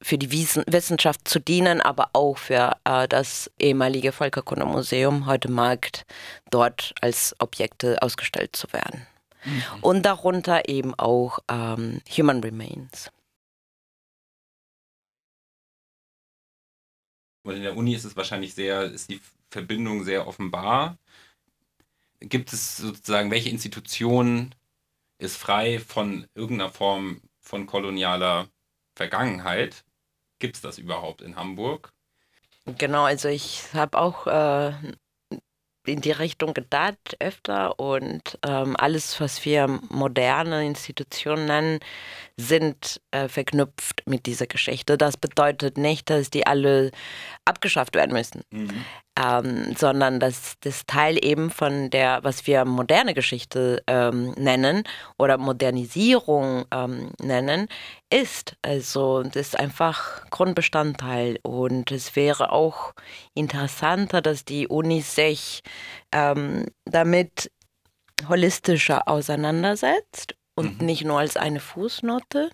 für 0.00 0.18
die 0.18 0.30
Wissenschaft 0.32 1.26
zu 1.28 1.40
dienen, 1.40 1.80
aber 1.80 2.10
auch 2.12 2.38
für 2.38 2.76
äh, 2.84 3.08
das 3.08 3.50
ehemalige 3.58 4.12
Völkerkundemuseum, 4.12 5.26
heute 5.26 5.50
Markt, 5.50 6.04
dort 6.50 6.94
als 7.00 7.34
Objekte 7.38 8.00
ausgestellt 8.00 8.54
zu 8.54 8.72
werden. 8.72 9.06
Mhm. 9.44 9.62
Und 9.80 10.02
darunter 10.02 10.68
eben 10.68 10.94
auch 10.94 11.38
ähm, 11.48 12.00
Human 12.16 12.40
Remains. 12.40 13.10
Und 17.44 17.56
in 17.56 17.62
der 17.62 17.76
Uni 17.76 17.94
ist 17.94 18.04
es 18.04 18.16
wahrscheinlich 18.16 18.54
sehr, 18.54 18.84
ist 18.84 19.10
die 19.10 19.20
Verbindung 19.50 20.04
sehr 20.04 20.26
offenbar. 20.26 20.96
Gibt 22.20 22.52
es 22.52 22.76
sozusagen, 22.76 23.30
welche 23.30 23.50
Institution 23.50 24.54
ist 25.18 25.36
frei 25.36 25.80
von 25.80 26.26
irgendeiner 26.34 26.70
Form 26.70 27.20
von 27.40 27.66
kolonialer 27.66 28.48
Vergangenheit? 28.94 29.84
Gibt 30.38 30.56
es 30.56 30.62
das 30.62 30.78
überhaupt 30.78 31.20
in 31.20 31.36
Hamburg? 31.36 31.92
Genau, 32.64 33.04
also 33.04 33.28
ich 33.28 33.74
habe 33.74 33.98
auch 33.98 34.26
äh, 34.28 34.72
in 35.86 36.00
die 36.00 36.12
Richtung 36.12 36.54
gedacht 36.54 37.16
öfter 37.18 37.78
und 37.78 38.38
ähm, 38.46 38.76
alles, 38.78 39.20
was 39.20 39.44
wir 39.44 39.66
moderne 39.88 40.64
Institutionen 40.64 41.46
nennen, 41.46 41.80
sind 42.36 43.00
äh, 43.10 43.28
verknüpft 43.28 44.02
mit 44.06 44.26
dieser 44.26 44.46
Geschichte. 44.46 44.96
Das 44.96 45.16
bedeutet 45.16 45.78
nicht, 45.78 46.08
dass 46.10 46.30
die 46.30 46.46
alle 46.46 46.90
abgeschafft 47.44 47.94
werden 47.94 48.12
müssen, 48.12 48.42
mhm. 48.50 48.84
ähm, 49.20 49.74
sondern 49.76 50.20
dass 50.20 50.54
das 50.60 50.86
Teil 50.86 51.22
eben 51.22 51.50
von 51.50 51.90
der, 51.90 52.20
was 52.22 52.46
wir 52.46 52.64
moderne 52.64 53.14
Geschichte 53.14 53.82
ähm, 53.86 54.32
nennen 54.32 54.84
oder 55.18 55.36
Modernisierung 55.38 56.64
ähm, 56.72 57.10
nennen, 57.20 57.68
ist. 58.12 58.56
Also 58.62 59.22
das 59.22 59.48
ist 59.48 59.58
einfach 59.58 60.28
Grundbestandteil 60.30 61.38
und 61.42 61.90
es 61.90 62.14
wäre 62.14 62.52
auch 62.52 62.92
interessanter, 63.34 64.20
dass 64.20 64.44
die 64.44 64.68
Unis 64.68 65.14
sich 65.14 65.62
ähm, 66.12 66.66
damit 66.84 67.50
holistischer 68.28 69.08
auseinandersetzt 69.08 70.34
und 70.54 70.80
mhm. 70.80 70.86
nicht 70.86 71.04
nur 71.04 71.18
als 71.18 71.36
eine 71.36 71.60
Fußnote. 71.60 72.50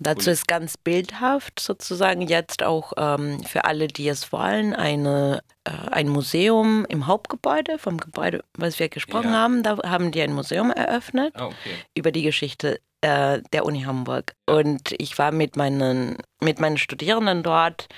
Dazu 0.00 0.30
ist 0.30 0.46
ganz 0.46 0.76
bildhaft 0.76 1.58
sozusagen 1.58 2.22
jetzt 2.22 2.62
auch 2.62 2.92
ähm, 2.96 3.42
für 3.42 3.64
alle, 3.64 3.88
die 3.88 4.08
es 4.08 4.30
wollen, 4.30 4.72
eine, 4.72 5.42
äh, 5.64 5.72
ein 5.90 6.08
Museum 6.08 6.86
im 6.88 7.08
Hauptgebäude, 7.08 7.78
vom 7.78 7.98
Gebäude, 7.98 8.44
was 8.56 8.78
wir 8.78 8.88
gesprochen 8.88 9.32
ja. 9.32 9.38
haben. 9.38 9.64
Da 9.64 9.76
haben 9.84 10.12
die 10.12 10.22
ein 10.22 10.32
Museum 10.32 10.70
eröffnet 10.70 11.34
oh, 11.36 11.46
okay. 11.46 11.74
über 11.96 12.12
die 12.12 12.22
Geschichte 12.22 12.80
äh, 13.00 13.40
der 13.52 13.64
Uni 13.64 13.82
Hamburg. 13.82 14.34
Und 14.46 14.94
ich 14.98 15.18
war 15.18 15.32
mit 15.32 15.56
meinen, 15.56 16.16
mit 16.40 16.60
meinen 16.60 16.78
Studierenden 16.78 17.42
dort 17.42 17.88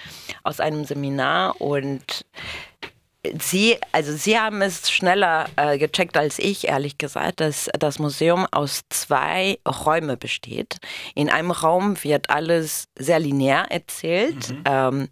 aus 0.42 0.60
einem 0.60 0.84
Seminar 0.84 1.60
und 1.60 2.24
Sie, 3.38 3.76
also 3.92 4.14
Sie 4.14 4.38
haben 4.38 4.62
es 4.62 4.90
schneller 4.90 5.46
äh, 5.56 5.76
gecheckt 5.76 6.16
als 6.16 6.38
ich, 6.38 6.68
ehrlich 6.68 6.96
gesagt, 6.96 7.40
dass 7.40 7.68
das 7.78 7.98
Museum 7.98 8.46
aus 8.50 8.80
zwei 8.88 9.58
Räumen 9.68 10.18
besteht. 10.18 10.78
In 11.14 11.28
einem 11.28 11.50
Raum 11.50 12.02
wird 12.02 12.30
alles 12.30 12.84
sehr 12.98 13.18
linear 13.18 13.70
erzählt. 13.70 14.48
Mhm. 14.48 14.62
Ähm, 14.64 15.08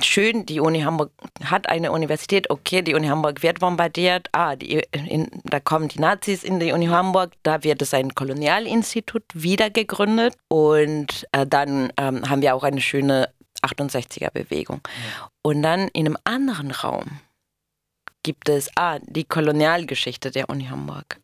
schön, 0.00 0.46
die 0.46 0.60
Uni 0.60 0.80
Hamburg 0.80 1.10
hat 1.44 1.68
eine 1.68 1.92
Universität, 1.92 2.50
okay, 2.50 2.82
die 2.82 2.94
Uni 2.94 3.08
Hamburg 3.08 3.42
wird 3.42 3.60
bombardiert, 3.60 4.28
ah, 4.32 4.54
die, 4.56 4.82
in, 4.92 5.28
da 5.44 5.58
kommen 5.60 5.88
die 5.88 5.98
Nazis 5.98 6.44
in 6.44 6.60
die 6.60 6.72
Uni 6.72 6.86
Hamburg, 6.86 7.32
da 7.42 7.64
wird 7.64 7.82
es 7.82 7.92
ein 7.92 8.14
Kolonialinstitut 8.14 9.24
wieder 9.34 9.70
gegründet 9.70 10.36
und 10.48 11.26
äh, 11.32 11.46
dann 11.46 11.92
ähm, 11.96 12.28
haben 12.28 12.42
wir 12.42 12.54
auch 12.54 12.62
eine 12.62 12.80
schöne 12.80 13.30
68er 13.62 14.30
Bewegung. 14.30 14.80
Ja. 14.84 15.30
Und 15.42 15.62
dann 15.62 15.88
in 15.88 16.06
einem 16.06 16.16
anderen 16.24 16.70
Raum 16.70 17.20
gibt 18.22 18.48
es 18.48 18.70
ah, 18.76 18.98
die 19.02 19.24
Kolonialgeschichte 19.24 20.30
der 20.30 20.48
Uni 20.48 20.66
Hamburg. 20.66 21.20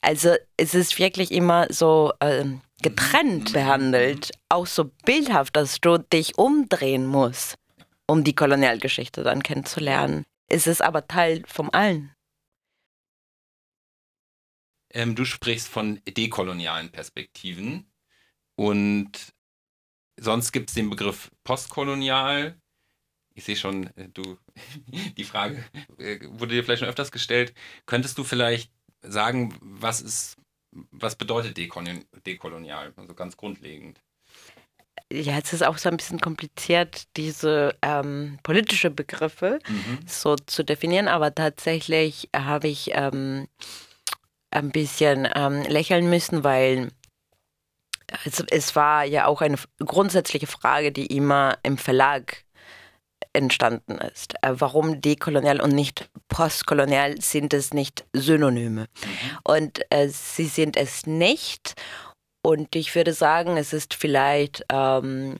Also 0.00 0.34
es 0.56 0.74
ist 0.74 0.98
wirklich 0.98 1.32
immer 1.32 1.66
so 1.70 2.12
äh, 2.20 2.44
getrennt 2.82 3.50
mhm. 3.50 3.52
behandelt, 3.52 4.30
auch 4.48 4.66
so 4.66 4.90
bildhaft, 5.04 5.56
dass 5.56 5.80
du 5.80 5.98
dich 5.98 6.38
umdrehen 6.38 7.06
musst, 7.06 7.56
um 8.06 8.24
die 8.24 8.34
Kolonialgeschichte 8.34 9.22
dann 9.22 9.42
kennenzulernen. 9.42 10.24
Es 10.48 10.66
ist 10.66 10.82
aber 10.82 11.06
Teil 11.08 11.42
vom 11.46 11.70
allen. 11.72 12.14
Ähm, 14.92 15.14
du 15.14 15.24
sprichst 15.24 15.68
von 15.68 16.00
dekolonialen 16.06 16.90
Perspektiven 16.90 17.90
und 18.56 19.34
sonst 20.18 20.52
gibt 20.52 20.70
es 20.70 20.74
den 20.74 20.88
Begriff 20.88 21.30
postkolonial. 21.44 22.58
Ich 23.34 23.44
sehe 23.44 23.56
schon, 23.56 23.88
äh, 23.96 24.08
du, 24.08 24.38
die 25.16 25.24
Frage 25.24 25.64
äh, 25.98 26.20
wurde 26.30 26.54
dir 26.54 26.64
vielleicht 26.64 26.80
schon 26.80 26.88
öfters 26.88 27.10
gestellt. 27.10 27.52
Könntest 27.84 28.16
du 28.16 28.24
vielleicht 28.24 28.72
sagen, 29.02 29.54
was 29.60 30.00
ist, 30.00 30.36
was 30.90 31.16
bedeutet 31.16 31.56
dekolonial, 31.56 32.92
also 32.96 33.14
ganz 33.14 33.36
grundlegend? 33.36 34.00
Ja, 35.12 35.38
es 35.38 35.52
ist 35.52 35.64
auch 35.64 35.78
so 35.78 35.88
ein 35.88 35.96
bisschen 35.96 36.20
kompliziert, 36.20 37.04
diese 37.16 37.76
ähm, 37.80 38.38
politische 38.42 38.90
Begriffe 38.90 39.60
mhm. 39.68 39.98
so 40.04 40.34
zu 40.34 40.64
definieren, 40.64 41.06
aber 41.06 41.32
tatsächlich 41.32 42.28
habe 42.34 42.66
ich 42.66 42.90
ähm, 42.92 43.46
ein 44.50 44.70
bisschen 44.70 45.28
ähm, 45.34 45.62
lächeln 45.62 46.10
müssen, 46.10 46.42
weil 46.42 46.90
es, 48.24 48.42
es 48.50 48.74
war 48.74 49.04
ja 49.04 49.26
auch 49.26 49.42
eine 49.42 49.58
grundsätzliche 49.78 50.48
Frage, 50.48 50.90
die 50.90 51.06
immer 51.06 51.58
im 51.62 51.78
Verlag 51.78 52.44
entstanden 53.32 53.98
ist. 53.98 54.34
Äh, 54.42 54.54
warum 54.58 55.00
dekolonial 55.00 55.60
und 55.60 55.72
nicht 55.72 56.08
postkolonial 56.28 57.20
sind 57.20 57.52
es 57.54 57.72
nicht 57.72 58.04
Synonyme? 58.12 58.82
Mhm. 58.82 59.38
Und 59.44 59.80
äh, 59.90 60.08
sie 60.08 60.46
sind 60.46 60.76
es 60.76 61.06
nicht. 61.06 61.74
Und 62.46 62.76
ich 62.76 62.94
würde 62.94 63.12
sagen, 63.12 63.56
es 63.56 63.72
ist 63.72 63.92
vielleicht 63.92 64.64
ähm, 64.70 65.36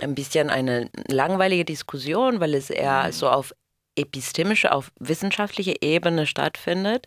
ein 0.00 0.16
bisschen 0.16 0.50
eine 0.50 0.90
langweilige 1.06 1.64
Diskussion, 1.64 2.40
weil 2.40 2.52
es 2.52 2.68
eher 2.68 3.04
mhm. 3.04 3.12
so 3.12 3.28
auf 3.28 3.54
epistemische, 3.94 4.72
auf 4.72 4.90
wissenschaftlicher 4.98 5.80
Ebene 5.82 6.26
stattfindet. 6.26 7.06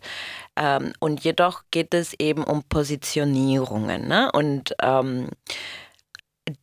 Ähm, 0.56 0.94
und 1.00 1.22
jedoch 1.22 1.64
geht 1.70 1.92
es 1.92 2.14
eben 2.18 2.44
um 2.44 2.62
Positionierungen. 2.62 4.08
Ne? 4.08 4.32
Und 4.32 4.74
ähm, 4.80 5.28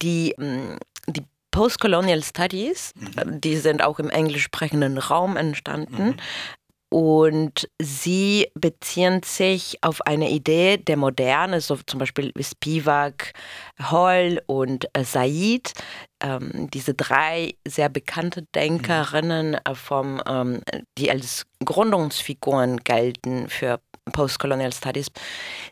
die, 0.01 0.34
mm, 0.36 0.77
die 1.05 1.25
Postcolonial 1.51 2.24
Studies, 2.24 2.93
mhm. 2.96 3.39
die 3.39 3.58
sind 3.58 3.84
auch 3.84 4.00
im 4.00 4.10
englisch 4.10 4.46
sprechenden 4.46 4.98
Raum 4.98 5.38
entstanden. 5.38 6.03
Mhm. 6.03 6.17
Und 6.89 7.69
sie 7.79 8.48
beziehen 8.55 9.22
sich 9.24 9.77
auf 9.84 10.01
eine 10.01 10.31
Idee 10.31 10.77
der 10.77 10.98
Moderne, 10.98 11.62
so 11.62 11.77
zum 11.86 12.00
Beispiel 12.00 12.34
Spivak, 12.41 13.34
Hall 13.79 14.41
und 14.48 14.86
äh, 14.93 15.03
Said, 15.03 15.74
ähm, 16.22 16.67
diese 16.74 16.96
drei 16.96 17.53
sehr 17.67 17.89
bekannte 17.89 18.43
Denkerinnen, 18.55 19.53
äh, 19.53 19.75
vom, 19.75 20.22
ähm, 20.27 20.62
die 20.98 21.12
als 21.12 21.46
Gründungsfiguren 21.63 22.77
gelten 22.77 23.50
für 23.50 23.79
Postcolonial 24.12 24.74
Studies. 24.74 25.12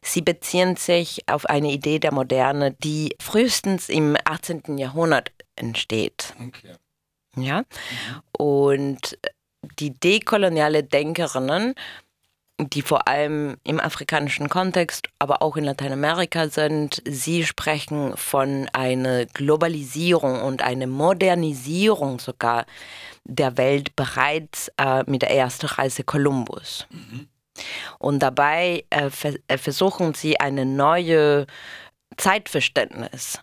Sie 0.03 0.21
beziehen 0.21 0.75
sich 0.75 1.27
auf 1.27 1.47
eine 1.47 1.71
Idee 1.71 1.97
der 1.97 2.13
Moderne, 2.13 2.75
die 2.83 3.15
frühestens 3.19 3.89
im 3.89 4.15
18. 4.25 4.77
Jahrhundert 4.77 5.31
entsteht. 5.55 6.35
Okay. 6.39 6.75
Ja. 7.35 7.59
Mhm. 7.59 7.65
Und 8.37 9.17
die 9.79 9.93
dekoloniale 9.93 10.83
Denkerinnen, 10.83 11.73
die 12.59 12.81
vor 12.81 13.07
allem 13.07 13.57
im 13.63 13.79
afrikanischen 13.79 14.49
Kontext, 14.49 15.07
aber 15.19 15.41
auch 15.43 15.57
in 15.57 15.63
Lateinamerika 15.63 16.49
sind, 16.49 17.03
sie 17.05 17.45
sprechen 17.45 18.17
von 18.17 18.67
einer 18.73 19.25
Globalisierung 19.27 20.41
und 20.41 20.63
einer 20.63 20.87
Modernisierung 20.87 22.19
sogar 22.19 22.65
der 23.25 23.57
Welt 23.57 23.95
bereits 23.95 24.71
äh, 24.77 25.03
mit 25.05 25.21
der 25.21 25.31
ersten 25.31 25.67
Reise 25.67 26.03
Kolumbus. 26.03 26.87
Mhm. 26.89 27.27
Und 27.99 28.19
dabei 28.19 28.85
äh, 28.89 29.09
äh 29.47 29.57
versuchen 29.57 30.13
sie 30.13 30.39
eine 30.39 30.65
neue 30.65 31.45
Zeitverständnis 32.17 33.41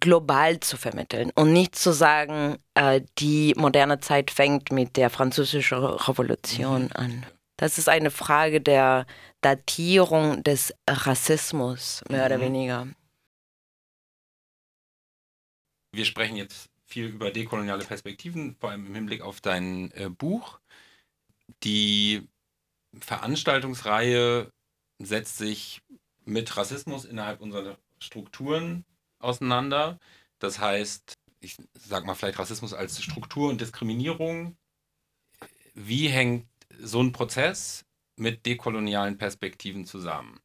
global 0.00 0.60
zu 0.60 0.76
vermitteln 0.76 1.30
und 1.34 1.52
nicht 1.52 1.74
zu 1.74 1.92
sagen, 1.92 2.58
äh, 2.74 3.00
die 3.18 3.54
moderne 3.56 4.00
Zeit 4.00 4.30
fängt 4.30 4.70
mit 4.70 4.96
der 4.96 5.10
französischen 5.10 5.78
Revolution 5.78 6.84
mhm. 6.84 6.92
an. 6.92 7.26
Das 7.56 7.78
ist 7.78 7.88
eine 7.88 8.10
Frage 8.10 8.60
der 8.60 9.06
Datierung 9.40 10.42
des 10.44 10.74
Rassismus, 10.88 12.02
mehr 12.08 12.20
mhm. 12.20 12.26
oder 12.26 12.40
weniger. 12.40 12.88
Wir 15.92 16.04
sprechen 16.04 16.36
jetzt 16.36 16.68
viel 16.84 17.06
über 17.06 17.30
dekoloniale 17.30 17.84
Perspektiven, 17.84 18.56
vor 18.60 18.70
allem 18.70 18.86
im 18.86 18.94
Hinblick 18.94 19.22
auf 19.22 19.40
dein 19.40 19.90
äh, 19.92 20.08
Buch. 20.08 20.60
Die 21.64 22.28
Veranstaltungsreihe 23.00 24.52
setzt 24.98 25.38
sich 25.38 25.82
mit 26.24 26.56
Rassismus 26.56 27.04
innerhalb 27.04 27.40
unserer 27.40 27.78
Strukturen 27.98 28.84
auseinander. 29.18 29.98
Das 30.38 30.58
heißt, 30.58 31.14
ich 31.40 31.56
sag 31.74 32.04
mal 32.04 32.14
vielleicht 32.14 32.38
Rassismus 32.38 32.74
als 32.74 33.02
Struktur 33.02 33.48
und 33.48 33.60
Diskriminierung. 33.60 34.56
Wie 35.74 36.08
hängt 36.08 36.48
so 36.80 37.00
ein 37.00 37.12
Prozess 37.12 37.84
mit 38.16 38.46
dekolonialen 38.46 39.18
Perspektiven 39.18 39.84
zusammen? 39.84 40.40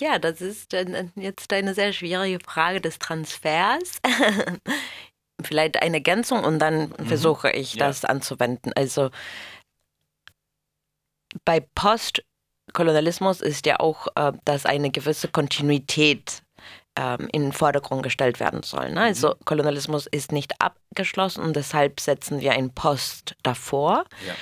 Ja, 0.00 0.18
das 0.18 0.40
ist 0.40 0.72
jetzt 1.16 1.52
eine 1.52 1.74
sehr 1.74 1.92
schwierige 1.92 2.38
Frage 2.44 2.80
des 2.80 2.98
Transfers. 2.98 4.00
Vielleicht 5.42 5.82
eine 5.82 5.96
Ergänzung 5.96 6.44
und 6.44 6.60
dann 6.60 6.90
mhm. 6.90 7.06
versuche 7.06 7.50
ich 7.50 7.74
ja. 7.74 7.88
das 7.88 8.04
anzuwenden. 8.04 8.72
Also 8.74 9.10
bei 11.44 11.60
Post 11.60 12.22
Kolonialismus 12.72 13.40
ist 13.40 13.66
ja 13.66 13.80
auch, 13.80 14.08
äh, 14.14 14.32
dass 14.44 14.66
eine 14.66 14.90
gewisse 14.90 15.28
Kontinuität 15.28 16.42
ähm, 16.96 17.28
in 17.32 17.42
den 17.42 17.52
Vordergrund 17.52 18.02
gestellt 18.02 18.40
werden 18.40 18.62
soll. 18.62 18.92
Ne? 18.92 19.00
Also 19.00 19.28
mhm. 19.28 19.44
Kolonialismus 19.44 20.06
ist 20.06 20.32
nicht 20.32 20.60
abgeschlossen 20.60 21.42
und 21.42 21.56
deshalb 21.56 22.00
setzen 22.00 22.40
wir 22.40 22.52
ein 22.52 22.70
Post 22.70 23.34
davor. 23.42 24.04
Ja. 24.26 24.34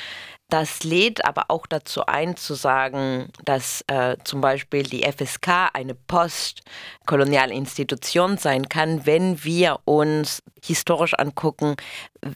Das 0.50 0.82
lädt 0.82 1.24
aber 1.24 1.44
auch 1.48 1.66
dazu 1.66 2.06
ein, 2.06 2.36
zu 2.36 2.54
sagen, 2.54 3.28
dass 3.44 3.84
äh, 3.86 4.16
zum 4.24 4.40
Beispiel 4.40 4.82
die 4.82 5.04
FSK 5.04 5.70
eine 5.72 5.94
postkoloniale 5.94 7.54
Institution 7.54 8.36
sein 8.36 8.68
kann, 8.68 9.06
wenn 9.06 9.44
wir 9.44 9.78
uns 9.84 10.42
historisch 10.62 11.14
angucken, 11.14 11.76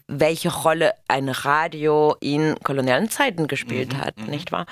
welche 0.06 0.54
Rolle 0.54 0.94
ein 1.08 1.28
Radio 1.28 2.14
in 2.20 2.54
kolonialen 2.62 3.10
Zeiten 3.10 3.48
gespielt 3.48 3.94
mhm, 3.94 4.00
hat, 4.00 4.16
mhm. 4.18 4.26
nicht 4.26 4.52
wahr? 4.52 4.66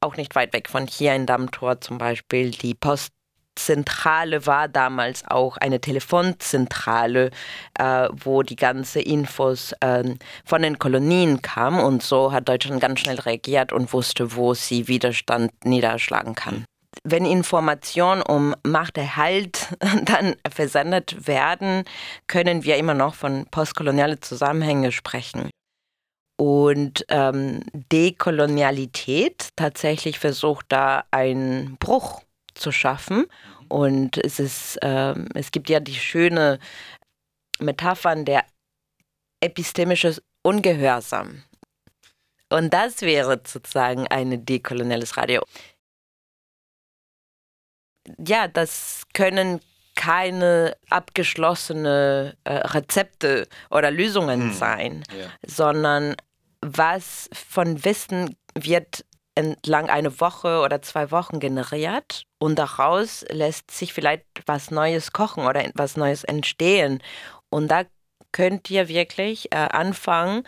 Auch 0.00 0.16
nicht 0.16 0.34
weit 0.36 0.52
weg 0.52 0.68
von 0.68 0.86
hier 0.86 1.14
in 1.14 1.26
Dammtor 1.26 1.80
zum 1.80 1.98
Beispiel 1.98 2.52
die 2.52 2.74
Post 2.74 3.12
Zentrale 3.56 4.46
war 4.46 4.68
damals 4.68 5.24
auch 5.26 5.56
eine 5.56 5.80
Telefonzentrale, 5.80 7.30
äh, 7.78 8.08
wo 8.12 8.42
die 8.42 8.56
ganze 8.56 9.00
Infos 9.00 9.72
äh, 9.80 10.14
von 10.44 10.62
den 10.62 10.78
Kolonien 10.78 11.42
kamen 11.42 11.80
und 11.80 12.02
so 12.02 12.32
hat 12.32 12.48
Deutschland 12.48 12.80
ganz 12.80 13.00
schnell 13.00 13.20
reagiert 13.20 13.72
und 13.72 13.92
wusste, 13.92 14.36
wo 14.36 14.54
sie 14.54 14.88
Widerstand 14.88 15.52
niederschlagen 15.64 16.34
kann. 16.34 16.64
Wenn 17.02 17.26
Informationen 17.26 18.22
um 18.22 18.54
Machterhalt 18.62 19.68
dann 20.04 20.36
versendet 20.50 21.26
werden, 21.26 21.84
können 22.26 22.64
wir 22.64 22.76
immer 22.76 22.94
noch 22.94 23.14
von 23.14 23.46
postkolonialen 23.50 24.22
Zusammenhängen 24.22 24.92
sprechen. 24.92 25.50
Und 26.36 27.04
ähm, 27.10 27.60
Dekolonialität 27.92 29.50
tatsächlich 29.56 30.18
versucht 30.18 30.66
da 30.68 31.04
einen 31.10 31.76
Bruch 31.78 32.22
zu 32.54 32.72
schaffen. 32.72 33.26
Und 33.68 34.18
es 34.18 34.38
ist, 34.38 34.78
ähm, 34.82 35.28
es 35.34 35.50
gibt 35.50 35.68
ja 35.68 35.80
die 35.80 35.94
schöne 35.94 36.58
Metaphern 37.58 38.24
der 38.24 38.44
epistemische 39.40 40.16
Ungehorsam. 40.42 41.42
Und 42.50 42.72
das 42.72 43.00
wäre 43.00 43.40
sozusagen 43.44 44.06
ein 44.08 44.44
dekoloniales 44.44 45.16
Radio. 45.16 45.42
Ja, 48.18 48.48
das 48.48 49.04
können 49.14 49.60
keine 49.94 50.76
abgeschlossene 50.90 52.36
äh, 52.44 52.52
Rezepte 52.52 53.48
oder 53.70 53.90
Lösungen 53.90 54.50
hm. 54.50 54.52
sein, 54.52 55.04
ja. 55.16 55.26
sondern 55.46 56.16
was 56.60 57.30
von 57.32 57.84
Wissen 57.84 58.36
wird 58.54 59.04
entlang 59.34 59.90
einer 59.90 60.20
Woche 60.20 60.60
oder 60.60 60.80
zwei 60.82 61.10
Wochen 61.10 61.40
generiert 61.40 62.24
und 62.38 62.58
daraus 62.58 63.24
lässt 63.30 63.70
sich 63.70 63.92
vielleicht 63.92 64.24
was 64.46 64.70
Neues 64.70 65.12
kochen 65.12 65.46
oder 65.46 65.64
was 65.74 65.96
Neues 65.96 66.24
entstehen. 66.24 67.02
Und 67.50 67.68
da 67.68 67.84
könnt 68.34 68.68
ihr 68.68 68.88
wirklich 68.88 69.52
äh, 69.52 69.56
anfangen, 69.56 70.42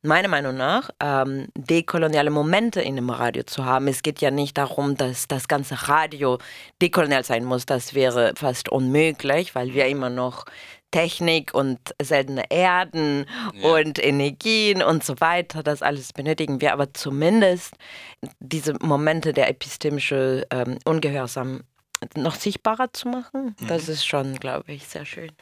meiner 0.00 0.28
Meinung 0.28 0.56
nach, 0.56 0.90
ähm, 1.00 1.48
dekoloniale 1.56 2.30
Momente 2.30 2.80
in 2.80 2.94
dem 2.94 3.10
Radio 3.10 3.42
zu 3.42 3.64
haben. 3.64 3.88
Es 3.88 4.02
geht 4.02 4.20
ja 4.20 4.30
nicht 4.30 4.56
darum, 4.56 4.96
dass 4.96 5.26
das 5.26 5.48
ganze 5.48 5.88
Radio 5.88 6.38
dekolonial 6.80 7.24
sein 7.24 7.44
muss. 7.44 7.66
Das 7.66 7.94
wäre 7.94 8.32
fast 8.36 8.68
unmöglich, 8.68 9.56
weil 9.56 9.74
wir 9.74 9.86
immer 9.86 10.08
noch 10.08 10.44
Technik 10.92 11.52
und 11.52 11.80
seltene 12.00 12.44
Erden 12.48 13.26
ja. 13.54 13.74
und 13.74 13.98
Energien 13.98 14.80
und 14.80 15.02
so 15.02 15.20
weiter, 15.20 15.64
das 15.64 15.82
alles 15.82 16.12
benötigen 16.12 16.60
wir, 16.60 16.72
aber 16.72 16.94
zumindest 16.94 17.74
diese 18.38 18.74
Momente 18.80 19.32
der 19.32 19.48
epistemischen 19.48 20.44
ähm, 20.50 20.78
Ungehorsam 20.84 21.62
noch 22.14 22.36
sichtbarer 22.36 22.92
zu 22.92 23.08
machen, 23.08 23.56
mhm. 23.58 23.66
das 23.66 23.88
ist 23.88 24.06
schon, 24.06 24.36
glaube 24.36 24.72
ich, 24.72 24.86
sehr 24.86 25.04
schön. 25.04 25.32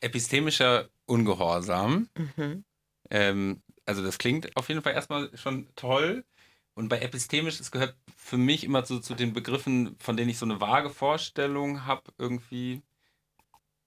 Epistemischer 0.00 0.88
Ungehorsam. 1.06 2.08
Mhm. 2.16 2.64
Ähm, 3.10 3.62
also 3.86 4.02
das 4.02 4.18
klingt 4.18 4.54
auf 4.56 4.68
jeden 4.68 4.82
Fall 4.82 4.92
erstmal 4.92 5.34
schon 5.36 5.68
toll. 5.74 6.24
Und 6.74 6.88
bei 6.88 7.00
epistemisch, 7.00 7.58
es 7.58 7.72
gehört 7.72 7.96
für 8.16 8.36
mich 8.36 8.62
immer 8.62 8.84
so 8.84 9.00
zu 9.00 9.14
den 9.14 9.32
Begriffen, 9.32 9.96
von 9.98 10.16
denen 10.16 10.30
ich 10.30 10.38
so 10.38 10.46
eine 10.46 10.60
vage 10.60 10.90
Vorstellung 10.90 11.86
habe, 11.86 12.12
irgendwie. 12.18 12.82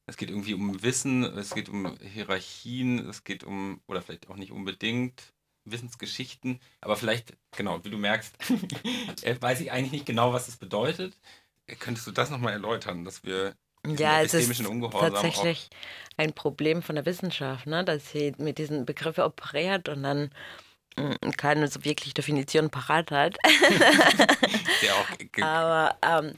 Es 0.08 0.18
geht 0.18 0.30
irgendwie 0.30 0.56
um 0.56 0.84
Wissen, 0.84 1.24
es 1.24 1.54
geht 1.54 1.70
um 1.70 1.96
Hierarchien, 2.00 3.08
es 3.08 3.24
geht 3.24 3.46
um, 3.46 3.80
oder 3.88 4.02
vielleicht 4.02 4.30
auch 4.30 4.36
nicht 4.36 4.52
unbedingt, 4.52 5.34
Wissensgeschichten. 5.64 6.60
Aber 6.82 6.98
vielleicht, 6.98 7.38
genau, 7.56 7.82
wie 7.86 7.92
du 7.92 7.98
merkst, 7.98 8.36
äh, 9.22 9.38
weiß 9.40 9.62
ich 9.62 9.72
eigentlich 9.72 9.94
nicht 9.94 10.06
genau, 10.06 10.34
was 10.34 10.50
es 10.50 10.58
bedeutet. 10.58 11.18
Könntest 11.80 12.08
du 12.08 12.12
das 12.12 12.30
nochmal 12.30 12.54
erläutern, 12.54 13.06
dass 13.06 13.24
wir 13.24 13.56
ja, 13.86 14.22
es 14.22 14.34
ist 14.34 14.64
tatsächlich 14.92 15.70
ein 16.18 16.34
Problem 16.34 16.82
von 16.82 16.96
der 16.96 17.06
Wissenschaft, 17.06 17.68
ne? 17.68 17.84
dass 17.84 18.12
sie 18.12 18.34
mit 18.38 18.58
diesen 18.58 18.86
Begriffen 18.86 19.24
operiert 19.24 19.90
und 19.90 20.04
dann 20.04 20.32
mm, 20.98 21.32
keine 21.38 21.68
so 21.68 21.84
wirklich 21.84 22.14
Definition 22.14 22.70
parat 22.70 23.12
hat. 23.12 23.38
ja, 24.82 24.94
auch. 24.94 25.42
Aber 25.42 25.98
ähm, 26.04 26.34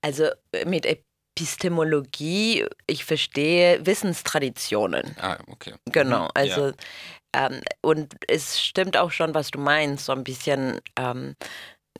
also 0.00 0.28
mit 0.66 0.86
Epistemologie, 0.86 2.66
ich 2.86 3.04
verstehe 3.04 3.84
Wissenstraditionen. 3.84 5.14
Ah, 5.20 5.38
okay. 5.48 5.74
Genau, 5.86 6.24
mhm, 6.24 6.30
also 6.34 6.66
ja. 6.68 7.48
ähm, 7.48 7.60
und 7.82 8.14
es 8.28 8.60
stimmt 8.60 8.96
auch 8.96 9.10
schon, 9.10 9.34
was 9.34 9.50
du 9.50 9.58
meinst, 9.58 10.06
so 10.06 10.12
ein 10.12 10.24
bisschen 10.24 10.80
ähm, 10.96 11.34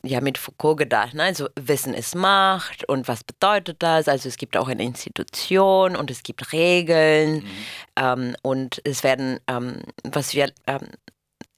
ja 0.03 0.21
mit 0.21 0.37
Foucault 0.37 0.77
gedacht. 0.77 1.13
Ne? 1.13 1.23
Also 1.23 1.47
Wissen 1.55 1.93
ist 1.93 2.15
Macht 2.15 2.87
und 2.87 3.07
was 3.07 3.23
bedeutet 3.23 3.77
das? 3.83 4.07
Also 4.07 4.29
es 4.29 4.37
gibt 4.37 4.57
auch 4.57 4.67
eine 4.67 4.83
Institution 4.83 5.95
und 5.95 6.11
es 6.11 6.23
gibt 6.23 6.53
Regeln 6.53 7.35
mhm. 7.35 7.49
ähm, 7.95 8.35
und 8.41 8.81
es 8.83 9.03
werden, 9.03 9.39
ähm, 9.47 9.81
was 10.03 10.33
wir 10.33 10.51
ähm, 10.67 10.87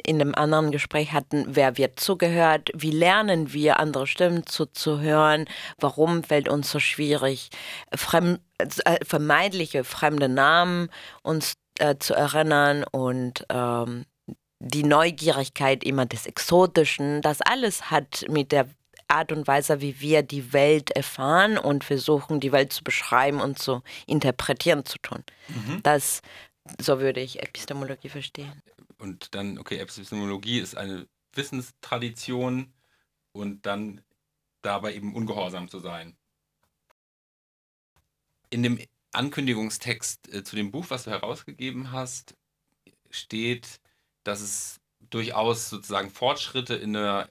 in 0.05 0.19
einem 0.19 0.33
anderen 0.35 0.71
Gespräch 0.71 1.13
hatten, 1.13 1.45
wer 1.49 1.77
wird 1.77 1.99
zugehört, 1.99 2.71
wie 2.73 2.91
lernen 2.91 3.53
wir 3.53 3.79
andere 3.79 4.07
Stimmen 4.07 4.45
zuzuhören, 4.45 5.45
warum 5.79 6.23
fällt 6.23 6.49
uns 6.49 6.71
so 6.71 6.79
schwierig, 6.79 7.49
fremd, 7.93 8.39
äh, 8.57 9.05
vermeintliche 9.05 9.83
fremde 9.83 10.29
Namen 10.29 10.89
uns 11.21 11.53
äh, 11.79 11.97
zu 11.97 12.13
erinnern 12.13 12.83
und 12.91 13.45
ähm, 13.49 14.05
die 14.63 14.83
Neugierigkeit 14.83 15.83
immer 15.83 16.05
des 16.05 16.27
Exotischen, 16.27 17.21
das 17.21 17.41
alles 17.41 17.89
hat 17.89 18.25
mit 18.29 18.51
der 18.51 18.69
Art 19.07 19.31
und 19.31 19.47
Weise, 19.47 19.81
wie 19.81 19.99
wir 19.99 20.21
die 20.21 20.53
Welt 20.53 20.91
erfahren 20.91 21.57
und 21.57 21.83
versuchen, 21.83 22.39
die 22.39 22.51
Welt 22.51 22.71
zu 22.71 22.83
beschreiben 22.83 23.41
und 23.41 23.57
zu 23.57 23.81
interpretieren 24.05 24.85
zu 24.85 24.99
tun. 24.99 25.23
Mhm. 25.47 25.81
Das, 25.83 26.21
so 26.79 26.99
würde 26.99 27.19
ich 27.19 27.41
Epistemologie 27.41 28.09
verstehen. 28.09 28.61
Und 28.99 29.33
dann, 29.33 29.57
okay, 29.57 29.79
Epistemologie 29.79 30.59
ist 30.59 30.77
eine 30.77 31.07
Wissenstradition 31.33 32.71
und 33.31 33.65
dann 33.65 34.01
dabei 34.61 34.93
eben 34.93 35.15
ungehorsam 35.15 35.69
zu 35.69 35.79
sein. 35.79 36.15
In 38.51 38.61
dem 38.61 38.79
Ankündigungstext 39.11 40.31
äh, 40.31 40.43
zu 40.43 40.55
dem 40.55 40.71
Buch, 40.71 40.85
was 40.89 41.05
du 41.05 41.11
herausgegeben 41.11 41.91
hast, 41.91 42.35
steht, 43.09 43.81
dass 44.23 44.41
es 44.41 44.81
durchaus 44.99 45.69
sozusagen 45.69 46.09
Fortschritte 46.09 46.75
in 46.75 46.93
der 46.93 47.29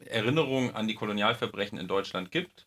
Erinnerung 0.00 0.74
an 0.74 0.88
die 0.88 0.94
Kolonialverbrechen 0.94 1.78
in 1.78 1.88
Deutschland 1.88 2.30
gibt. 2.30 2.66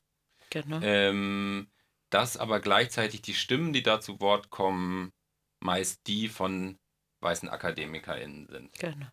Genau. 0.50 0.80
Ähm, 0.82 1.70
dass 2.10 2.38
aber 2.38 2.60
gleichzeitig 2.60 3.22
die 3.22 3.34
Stimmen, 3.34 3.74
die 3.74 3.84
da 3.84 4.02
zu 4.02 4.20
Wort 4.20 4.50
kommen, 4.50 5.12
meist 5.60 6.06
die 6.08 6.28
von 6.28 6.78
weißen 7.22 7.50
AkademikerInnen 7.50 8.48
sind. 8.48 8.74
Genau. 8.78 9.08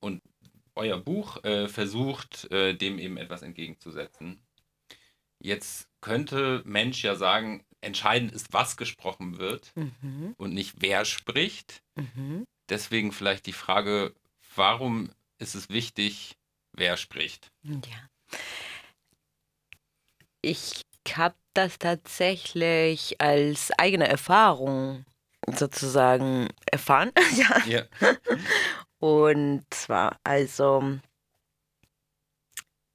Und 0.00 0.20
euer 0.74 0.98
Buch 0.98 1.42
äh, 1.44 1.68
versucht, 1.68 2.50
äh, 2.50 2.74
dem 2.74 2.98
eben 2.98 3.16
etwas 3.16 3.42
entgegenzusetzen. 3.42 4.44
Jetzt 5.38 5.88
könnte 6.00 6.62
Mensch 6.64 7.02
ja 7.04 7.16
sagen, 7.16 7.64
entscheidend 7.80 8.32
ist, 8.32 8.52
was 8.52 8.76
gesprochen 8.76 9.38
wird 9.38 9.72
mhm. 9.76 10.34
und 10.36 10.52
nicht 10.52 10.74
wer 10.78 11.04
spricht. 11.04 11.82
Mhm. 11.96 12.44
Deswegen 12.68 13.12
vielleicht 13.12 13.46
die 13.46 13.52
Frage, 13.52 14.14
warum 14.54 15.10
ist 15.38 15.54
es 15.54 15.68
wichtig, 15.68 16.36
wer 16.72 16.96
spricht? 16.96 17.50
Ja. 17.62 18.08
Ich 20.40 20.82
habe 21.12 21.34
das 21.54 21.78
tatsächlich 21.78 23.20
als 23.20 23.70
eigene 23.78 24.08
Erfahrung 24.08 25.04
sozusagen 25.52 26.48
erfahren. 26.70 27.12
ja. 27.36 27.62
ja. 27.66 27.82
Und 28.98 29.66
zwar, 29.70 30.18
also 30.24 30.98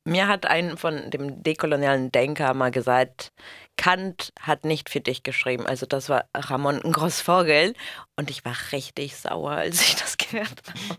mir 0.05 0.27
hat 0.27 0.45
ein 0.45 0.77
von 0.77 1.11
dem 1.11 1.43
dekolonialen 1.43 2.11
Denker 2.11 2.53
mal 2.53 2.71
gesagt, 2.71 3.31
Kant 3.77 4.33
hat 4.41 4.65
nicht 4.65 4.89
für 4.89 4.99
dich 4.99 5.23
geschrieben. 5.23 5.65
Also 5.65 5.85
das 5.85 6.09
war 6.09 6.25
Ramon 6.35 6.81
Großvogel. 6.81 7.73
Und 8.17 8.29
ich 8.29 8.43
war 8.43 8.55
richtig 8.73 9.15
sauer, 9.15 9.51
als 9.51 9.81
ich 9.81 9.95
das 9.95 10.17
gehört 10.17 10.61
habe. 10.67 10.97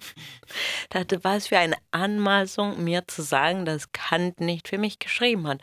Dachte, 0.88 1.22
was 1.22 1.48
für 1.48 1.58
eine 1.58 1.76
Anmaßung, 1.90 2.82
mir 2.82 3.06
zu 3.06 3.22
sagen, 3.22 3.66
dass 3.66 3.92
Kant 3.92 4.40
nicht 4.40 4.68
für 4.68 4.78
mich 4.78 4.98
geschrieben 4.98 5.46
hat. 5.46 5.60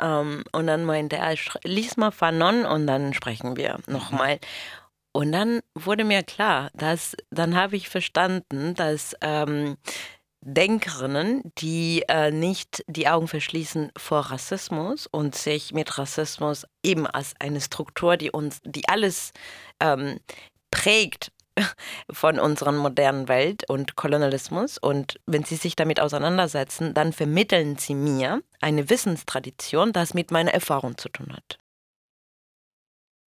Ähm, 0.00 0.42
und 0.52 0.66
dann 0.66 0.84
meinte 0.84 1.16
er, 1.16 1.36
lies 1.62 1.96
mal 1.96 2.10
Fanon 2.10 2.66
und 2.66 2.86
dann 2.86 3.14
sprechen 3.14 3.56
wir 3.56 3.78
nochmal. 3.86 4.40
Und 5.12 5.32
dann 5.32 5.60
wurde 5.74 6.04
mir 6.04 6.22
klar, 6.22 6.70
dass 6.74 7.16
dann 7.30 7.56
habe 7.56 7.76
ich 7.76 7.88
verstanden, 7.88 8.74
dass 8.74 9.16
ähm, 9.20 9.76
Denkerinnen, 10.40 11.42
die 11.58 12.04
äh, 12.08 12.30
nicht 12.30 12.84
die 12.86 13.08
Augen 13.08 13.28
verschließen 13.28 13.90
vor 13.96 14.20
Rassismus 14.20 15.06
und 15.06 15.34
sich 15.34 15.72
mit 15.72 15.98
Rassismus 15.98 16.64
eben 16.82 17.06
als 17.06 17.34
eine 17.40 17.60
Struktur, 17.60 18.16
die 18.16 18.30
uns, 18.30 18.60
die 18.64 18.88
alles 18.88 19.32
ähm, 19.80 20.20
prägt 20.70 21.32
von 22.10 22.38
unserer 22.38 22.72
modernen 22.72 23.26
Welt 23.26 23.68
und 23.68 23.96
Kolonialismus. 23.96 24.78
Und 24.78 25.20
wenn 25.26 25.44
sie 25.44 25.56
sich 25.56 25.74
damit 25.74 25.98
auseinandersetzen, 26.00 26.94
dann 26.94 27.12
vermitteln 27.12 27.76
sie 27.76 27.94
mir 27.94 28.42
eine 28.60 28.88
Wissenstradition, 28.88 29.92
das 29.92 30.14
mit 30.14 30.30
meiner 30.30 30.54
Erfahrung 30.54 30.96
zu 30.96 31.08
tun 31.08 31.32
hat. 31.32 31.58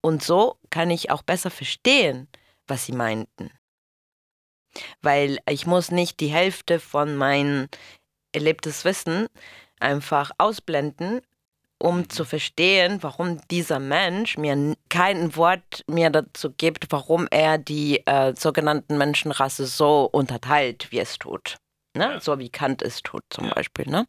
Und 0.03 0.23
so 0.23 0.57
kann 0.71 0.91
ich 0.91 1.11
auch 1.11 1.23
besser 1.23 1.51
verstehen, 1.51 2.29
was 2.67 2.87
sie 2.87 2.93
meinten 2.93 3.51
weil 5.01 5.39
ich 5.49 5.67
muss 5.67 5.91
nicht 5.91 6.21
die 6.21 6.29
Hälfte 6.29 6.81
von 6.81 7.17
meinem 7.17 7.69
erlebtes 8.33 8.85
Wissen 8.85 9.27
einfach 9.81 10.31
ausblenden, 10.39 11.21
um 11.79 11.99
mhm. 11.99 12.11
zu 12.11 12.25
verstehen, 12.25 13.03
warum 13.03 13.41
dieser 13.49 13.79
Mensch 13.79 14.39
mir 14.39 14.77
kein 14.89 15.37
Wort 15.37 15.85
mehr 15.87 16.11
dazu 16.11 16.53
gibt, 16.53 16.87
warum 16.91 17.27
er 17.31 17.59
die 17.59 18.07
äh, 18.07 18.35
sogenannten 18.37 18.97
Menschenrasse 18.97 19.67
so 19.67 20.09
unterteilt, 20.11 20.91
wie 20.91 21.01
es 21.01 21.19
tut. 21.19 21.57
Ne? 21.95 22.05
Ja. 22.15 22.21
So 22.21 22.39
wie 22.39 22.49
Kant 22.49 22.83
es 22.83 23.03
tut 23.03 23.23
zum 23.31 23.47
ja. 23.47 23.55
Beispiel. 23.55 23.87
Ne? 23.89 24.07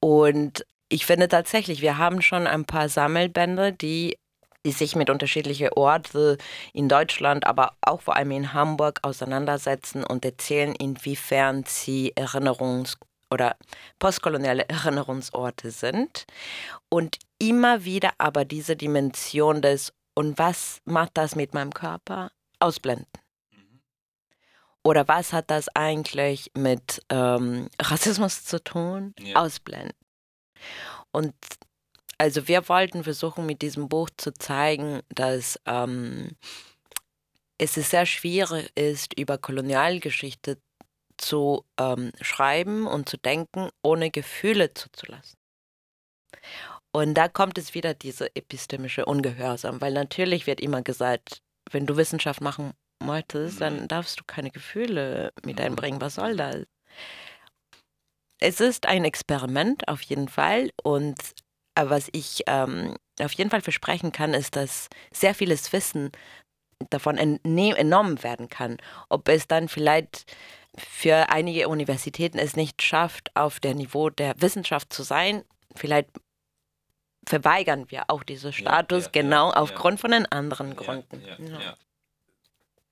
Und 0.00 0.64
ich 0.88 1.06
finde 1.06 1.28
tatsächlich, 1.28 1.80
wir 1.82 1.98
haben 1.98 2.22
schon 2.22 2.46
ein 2.46 2.64
paar 2.64 2.88
Sammelbände, 2.88 3.72
die 3.72 4.18
sich 4.66 4.94
mit 4.94 5.10
unterschiedlichen 5.10 5.70
Orten 5.70 6.36
in 6.72 6.88
Deutschland, 6.88 7.46
aber 7.46 7.74
auch 7.80 8.02
vor 8.02 8.16
allem 8.16 8.30
in 8.32 8.52
Hamburg 8.52 9.00
auseinandersetzen 9.02 10.04
und 10.04 10.24
erzählen, 10.24 10.74
inwiefern 10.74 11.64
sie 11.66 12.12
Erinnerungs- 12.14 12.96
oder 13.30 13.56
postkoloniale 13.98 14.68
Erinnerungsorte 14.68 15.70
sind. 15.70 16.26
Und 16.88 17.18
immer 17.38 17.84
wieder 17.84 18.12
aber 18.18 18.44
diese 18.44 18.76
Dimension 18.76 19.62
des, 19.62 19.92
und 20.14 20.38
was 20.38 20.80
macht 20.84 21.16
das 21.16 21.36
mit 21.36 21.54
meinem 21.54 21.72
Körper, 21.72 22.30
ausblenden. 22.58 23.06
Mhm. 23.52 23.80
Oder 24.84 25.08
was 25.08 25.32
hat 25.32 25.50
das 25.50 25.68
eigentlich 25.74 26.50
mit 26.54 27.02
ähm, 27.08 27.68
Rassismus 27.80 28.44
zu 28.44 28.62
tun? 28.62 29.14
Ja. 29.18 29.36
Ausblenden. 29.36 29.96
Und 31.12 31.34
also 32.20 32.48
wir 32.48 32.68
wollten 32.68 33.02
versuchen 33.02 33.46
mit 33.46 33.62
diesem 33.62 33.88
Buch 33.88 34.10
zu 34.14 34.34
zeigen, 34.34 35.00
dass 35.08 35.58
ähm, 35.64 36.36
es 37.56 37.76
sehr 37.76 38.04
schwierig 38.04 38.70
ist, 38.74 39.18
über 39.18 39.38
Kolonialgeschichte 39.38 40.58
zu 41.16 41.64
ähm, 41.80 42.12
schreiben 42.20 42.86
und 42.86 43.08
zu 43.08 43.16
denken, 43.16 43.70
ohne 43.82 44.10
Gefühle 44.10 44.74
zuzulassen. 44.74 45.38
Und 46.92 47.14
da 47.14 47.28
kommt 47.28 47.56
es 47.56 47.72
wieder 47.72 47.94
diese 47.94 48.36
epistemische 48.36 49.06
Ungehorsam, 49.06 49.80
weil 49.80 49.94
natürlich 49.94 50.46
wird 50.46 50.60
immer 50.60 50.82
gesagt, 50.82 51.40
wenn 51.70 51.86
du 51.86 51.96
Wissenschaft 51.96 52.42
machen 52.42 52.74
möchtest, 53.02 53.62
dann 53.62 53.84
mhm. 53.84 53.88
darfst 53.88 54.20
du 54.20 54.24
keine 54.26 54.50
Gefühle 54.50 55.32
mit 55.42 55.58
mhm. 55.58 55.64
einbringen. 55.64 56.02
Was 56.02 56.16
soll 56.16 56.36
das? 56.36 56.66
Es 58.40 58.60
ist 58.60 58.84
ein 58.84 59.06
Experiment 59.06 59.88
auf 59.88 60.02
jeden 60.02 60.28
Fall 60.28 60.70
und 60.82 61.16
aber 61.74 61.90
was 61.90 62.08
ich 62.12 62.42
ähm, 62.46 62.96
auf 63.20 63.32
jeden 63.32 63.50
Fall 63.50 63.60
versprechen 63.60 64.12
kann, 64.12 64.34
ist, 64.34 64.56
dass 64.56 64.88
sehr 65.12 65.34
vieles 65.34 65.72
Wissen 65.72 66.10
davon 66.90 67.18
entnommen 67.18 68.22
werden 68.22 68.48
kann. 68.48 68.78
Ob 69.08 69.28
es 69.28 69.46
dann 69.46 69.68
vielleicht 69.68 70.34
für 70.76 71.28
einige 71.30 71.68
Universitäten 71.68 72.38
es 72.38 72.56
nicht 72.56 72.82
schafft, 72.82 73.34
auf 73.36 73.60
der 73.60 73.74
Niveau 73.74 74.08
der 74.08 74.34
Wissenschaft 74.40 74.92
zu 74.92 75.02
sein, 75.02 75.44
vielleicht 75.74 76.08
verweigern 77.26 77.90
wir 77.90 78.04
auch 78.08 78.22
diesen 78.22 78.52
Status 78.52 79.04
ja, 79.04 79.10
ja, 79.14 79.22
genau 79.22 79.50
ja, 79.50 79.56
aufgrund 79.56 80.00
von 80.00 80.10
den 80.10 80.26
anderen 80.26 80.74
Gründen. 80.74 81.22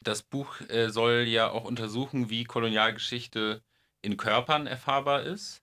Das 0.00 0.22
Buch 0.22 0.60
äh, 0.68 0.90
soll 0.90 1.24
ja 1.26 1.50
auch 1.50 1.64
untersuchen, 1.64 2.30
wie 2.30 2.44
Kolonialgeschichte 2.44 3.62
in 4.02 4.16
Körpern 4.16 4.66
erfahrbar 4.66 5.22
ist 5.22 5.62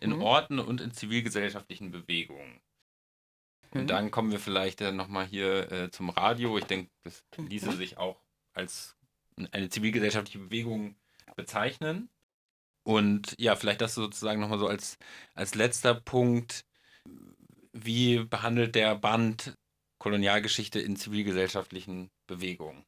in 0.00 0.14
mhm. 0.14 0.22
Orten 0.22 0.58
und 0.58 0.80
in 0.80 0.92
zivilgesellschaftlichen 0.92 1.90
Bewegungen. 1.90 2.60
Und 3.70 3.82
mhm. 3.82 3.86
dann 3.86 4.10
kommen 4.10 4.30
wir 4.30 4.38
vielleicht 4.38 4.80
äh, 4.80 4.92
nochmal 4.92 5.26
hier 5.26 5.70
äh, 5.72 5.90
zum 5.90 6.10
Radio. 6.10 6.58
Ich 6.58 6.64
denke, 6.64 6.90
das 7.04 7.24
ließe 7.36 7.70
mhm. 7.70 7.76
sich 7.76 7.96
auch 7.96 8.20
als 8.52 8.96
eine 9.52 9.70
zivilgesellschaftliche 9.70 10.38
Bewegung 10.38 10.96
bezeichnen. 11.36 12.10
Und 12.84 13.34
ja, 13.38 13.56
vielleicht 13.56 13.80
das 13.80 13.94
sozusagen 13.94 14.40
nochmal 14.40 14.58
so 14.58 14.66
als, 14.66 14.98
als 15.34 15.54
letzter 15.54 15.94
Punkt. 15.94 16.64
Wie 17.72 18.24
behandelt 18.24 18.74
der 18.74 18.94
Band 18.96 19.56
Kolonialgeschichte 19.98 20.80
in 20.80 20.96
zivilgesellschaftlichen 20.96 22.10
Bewegungen? 22.26 22.84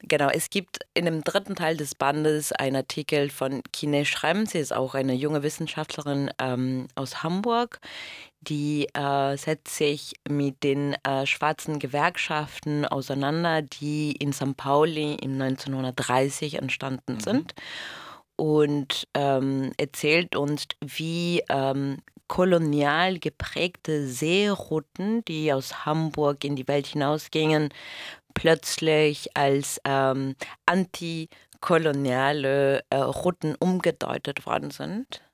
Genau, 0.00 0.28
es 0.28 0.48
gibt 0.50 0.78
in 0.94 1.06
dem 1.06 1.24
dritten 1.24 1.56
Teil 1.56 1.76
des 1.76 1.94
Bandes 1.94 2.52
einen 2.52 2.76
Artikel 2.76 3.30
von 3.30 3.62
Kine 3.72 4.04
Schremm. 4.04 4.46
Sie 4.46 4.58
ist 4.58 4.72
auch 4.72 4.94
eine 4.94 5.14
junge 5.14 5.42
Wissenschaftlerin 5.42 6.30
ähm, 6.38 6.86
aus 6.94 7.24
Hamburg, 7.24 7.80
die 8.40 8.86
äh, 8.94 9.36
setzt 9.36 9.76
sich 9.76 10.14
mit 10.28 10.62
den 10.62 10.94
äh, 11.02 11.26
schwarzen 11.26 11.80
Gewerkschaften 11.80 12.84
auseinander, 12.84 13.62
die 13.62 14.12
in 14.12 14.32
St. 14.32 14.56
Pauli 14.56 15.14
im 15.14 15.40
1930 15.40 16.54
entstanden 16.54 17.14
mhm. 17.14 17.20
sind 17.20 17.54
und 18.36 19.08
ähm, 19.14 19.72
erzählt 19.78 20.36
uns, 20.36 20.68
wie 20.80 21.42
ähm, 21.48 21.98
kolonial 22.28 23.18
geprägte 23.18 24.06
Seerouten, 24.06 25.24
die 25.24 25.52
aus 25.52 25.84
Hamburg 25.84 26.44
in 26.44 26.54
die 26.54 26.68
Welt 26.68 26.86
hinausgingen, 26.86 27.70
plötzlich 28.38 29.36
als 29.36 29.80
ähm, 29.84 30.36
antikoloniale 30.64 32.84
äh, 32.90 32.96
Routen 32.96 33.56
umgedeutet 33.56 34.46
worden 34.46 34.70
sind. 34.70 35.24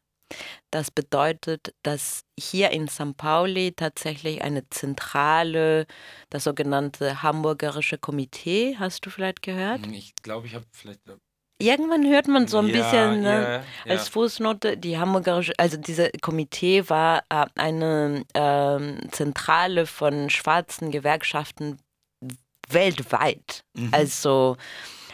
Das 0.70 0.90
bedeutet, 0.90 1.74
dass 1.82 2.24
hier 2.40 2.70
in 2.70 2.88
St. 2.88 3.18
Pauli 3.18 3.72
tatsächlich 3.72 4.40
eine 4.42 4.66
zentrale, 4.70 5.84
das 6.30 6.44
sogenannte 6.44 7.22
Hamburgerische 7.22 7.98
Komitee, 7.98 8.76
hast 8.78 9.04
du 9.04 9.10
vielleicht 9.10 9.42
gehört? 9.42 9.84
Hm, 9.84 9.92
ich 9.92 10.14
glaube, 10.22 10.46
ich 10.46 10.54
habe 10.54 10.64
vielleicht. 10.72 11.06
Äh, 11.06 11.16
Irgendwann 11.60 12.10
hört 12.10 12.26
man 12.26 12.48
so 12.48 12.58
ein 12.58 12.66
ja, 12.68 12.72
bisschen 12.72 13.20
ne, 13.20 13.62
ja, 13.84 13.92
als 13.92 14.08
Fußnote, 14.08 14.76
die 14.76 14.98
Hamburgerische, 14.98 15.52
also 15.56 15.76
dieses 15.76 16.10
Komitee 16.20 16.88
war 16.88 17.22
äh, 17.28 17.46
eine 17.54 18.24
äh, 18.34 19.08
Zentrale 19.10 19.86
von 19.86 20.30
schwarzen 20.30 20.90
Gewerkschaften 20.90 21.78
weltweit. 22.68 23.64
Mhm. 23.74 23.88
Also 23.92 24.56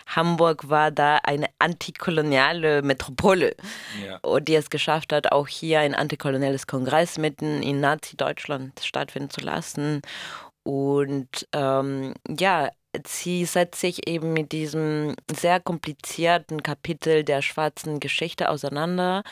Hamburg 0.07 0.69
war 0.69 0.91
da 0.91 1.19
eine 1.23 1.47
antikoloniale 1.59 2.83
Metropole, 2.83 3.55
ja. 4.05 4.41
die 4.41 4.55
es 4.55 4.71
geschafft 4.71 5.13
hat, 5.13 5.31
auch 5.33 5.49
hier 5.49 5.81
ein 5.81 5.95
antikoloniales 5.95 6.67
Kongress 6.67 7.19
mitten 7.19 7.63
in 7.63 7.81
Nazi-Deutschland 7.81 8.81
stattfinden 8.83 9.31
zu 9.31 9.41
lassen. 9.41 10.03
Und 10.63 11.49
ähm, 11.53 12.15
ja, 12.29 12.71
sie 13.07 13.45
setzt 13.45 13.81
sich 13.81 14.09
eben 14.09 14.33
mit 14.33 14.53
diesem 14.53 15.15
sehr 15.31 15.61
komplizierten 15.61 16.63
Kapitel 16.63 17.25
der 17.25 17.41
schwarzen 17.41 18.01
Geschichte 18.01 18.51
auseinander, 18.51 19.23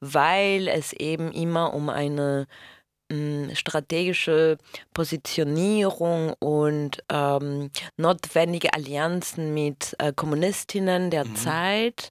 weil 0.00 0.68
es 0.68 0.92
eben 0.92 1.32
immer 1.32 1.72
um 1.74 1.88
eine 1.88 2.46
strategische 3.54 4.58
Positionierung 4.92 6.34
und 6.40 7.02
ähm, 7.10 7.70
notwendige 7.96 8.74
Allianzen 8.74 9.54
mit 9.54 9.94
äh, 9.98 10.12
Kommunistinnen 10.12 11.10
der 11.10 11.24
mhm. 11.24 11.36
Zeit 11.36 12.10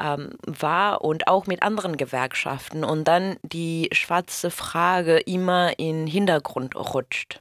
ähm, 0.00 0.30
war 0.46 1.02
und 1.02 1.28
auch 1.28 1.46
mit 1.46 1.62
anderen 1.62 1.96
Gewerkschaften 1.96 2.82
und 2.84 3.06
dann 3.06 3.36
die 3.42 3.88
schwarze 3.92 4.50
Frage 4.50 5.18
immer 5.18 5.78
in 5.78 6.06
den 6.06 6.06
Hintergrund 6.06 6.74
rutscht. 6.74 7.40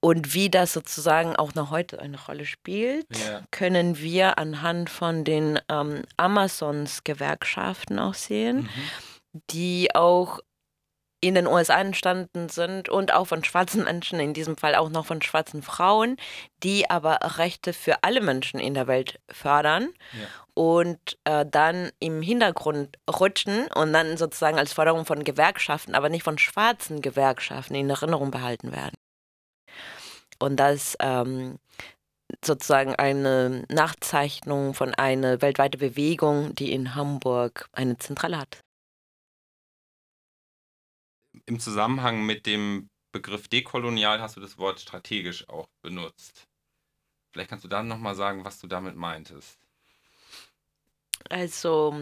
Und 0.00 0.34
wie 0.34 0.50
das 0.50 0.74
sozusagen 0.74 1.34
auch 1.34 1.54
noch 1.54 1.70
heute 1.70 1.98
eine 1.98 2.22
Rolle 2.22 2.44
spielt, 2.44 3.06
ja. 3.26 3.40
können 3.50 3.96
wir 3.96 4.38
anhand 4.38 4.90
von 4.90 5.24
den 5.24 5.58
ähm, 5.70 6.02
Amazons-Gewerkschaften 6.18 7.98
auch 7.98 8.12
sehen. 8.12 8.64
Mhm 8.64 8.68
die 9.50 9.88
auch 9.94 10.40
in 11.26 11.34
den 11.34 11.46
USA 11.46 11.80
entstanden 11.80 12.48
sind 12.48 12.88
und 12.88 13.12
auch 13.12 13.26
von 13.26 13.44
schwarzen 13.44 13.84
Menschen, 13.84 14.20
in 14.20 14.34
diesem 14.34 14.56
Fall 14.56 14.74
auch 14.74 14.90
noch 14.90 15.06
von 15.06 15.22
schwarzen 15.22 15.62
Frauen, 15.62 16.16
die 16.62 16.88
aber 16.90 17.18
Rechte 17.38 17.72
für 17.72 18.02
alle 18.02 18.20
Menschen 18.20 18.60
in 18.60 18.74
der 18.74 18.86
Welt 18.86 19.20
fördern 19.30 19.90
ja. 20.12 20.26
und 20.54 21.18
äh, 21.24 21.46
dann 21.46 21.90
im 22.00 22.22
Hintergrund 22.22 22.98
rutschen 23.08 23.66
und 23.74 23.92
dann 23.92 24.16
sozusagen 24.16 24.58
als 24.58 24.72
Forderung 24.72 25.04
von 25.04 25.24
Gewerkschaften, 25.24 25.94
aber 25.94 26.08
nicht 26.08 26.24
von 26.24 26.38
schwarzen 26.38 27.00
Gewerkschaften 27.00 27.74
in 27.74 27.90
Erinnerung 27.90 28.30
behalten 28.30 28.72
werden. 28.72 28.94
Und 30.38 30.56
das 30.56 30.96
ähm, 31.00 31.58
sozusagen 32.44 32.94
eine 32.96 33.64
Nachzeichnung 33.68 34.74
von 34.74 34.94
einer 34.94 35.40
weltweiten 35.42 35.78
Bewegung, 35.78 36.54
die 36.54 36.72
in 36.72 36.94
Hamburg 36.94 37.68
eine 37.72 37.98
Zentrale 37.98 38.38
hat 38.38 38.63
im 41.46 41.60
Zusammenhang 41.60 42.24
mit 42.24 42.46
dem 42.46 42.88
Begriff 43.12 43.48
dekolonial 43.48 44.20
hast 44.20 44.36
du 44.36 44.40
das 44.40 44.58
Wort 44.58 44.80
strategisch 44.80 45.48
auch 45.48 45.68
benutzt. 45.82 46.46
Vielleicht 47.32 47.50
kannst 47.50 47.64
du 47.64 47.68
dann 47.68 47.88
nochmal 47.88 48.14
sagen, 48.14 48.44
was 48.44 48.60
du 48.60 48.66
damit 48.66 48.96
meintest. 48.96 49.58
Also, 51.30 51.94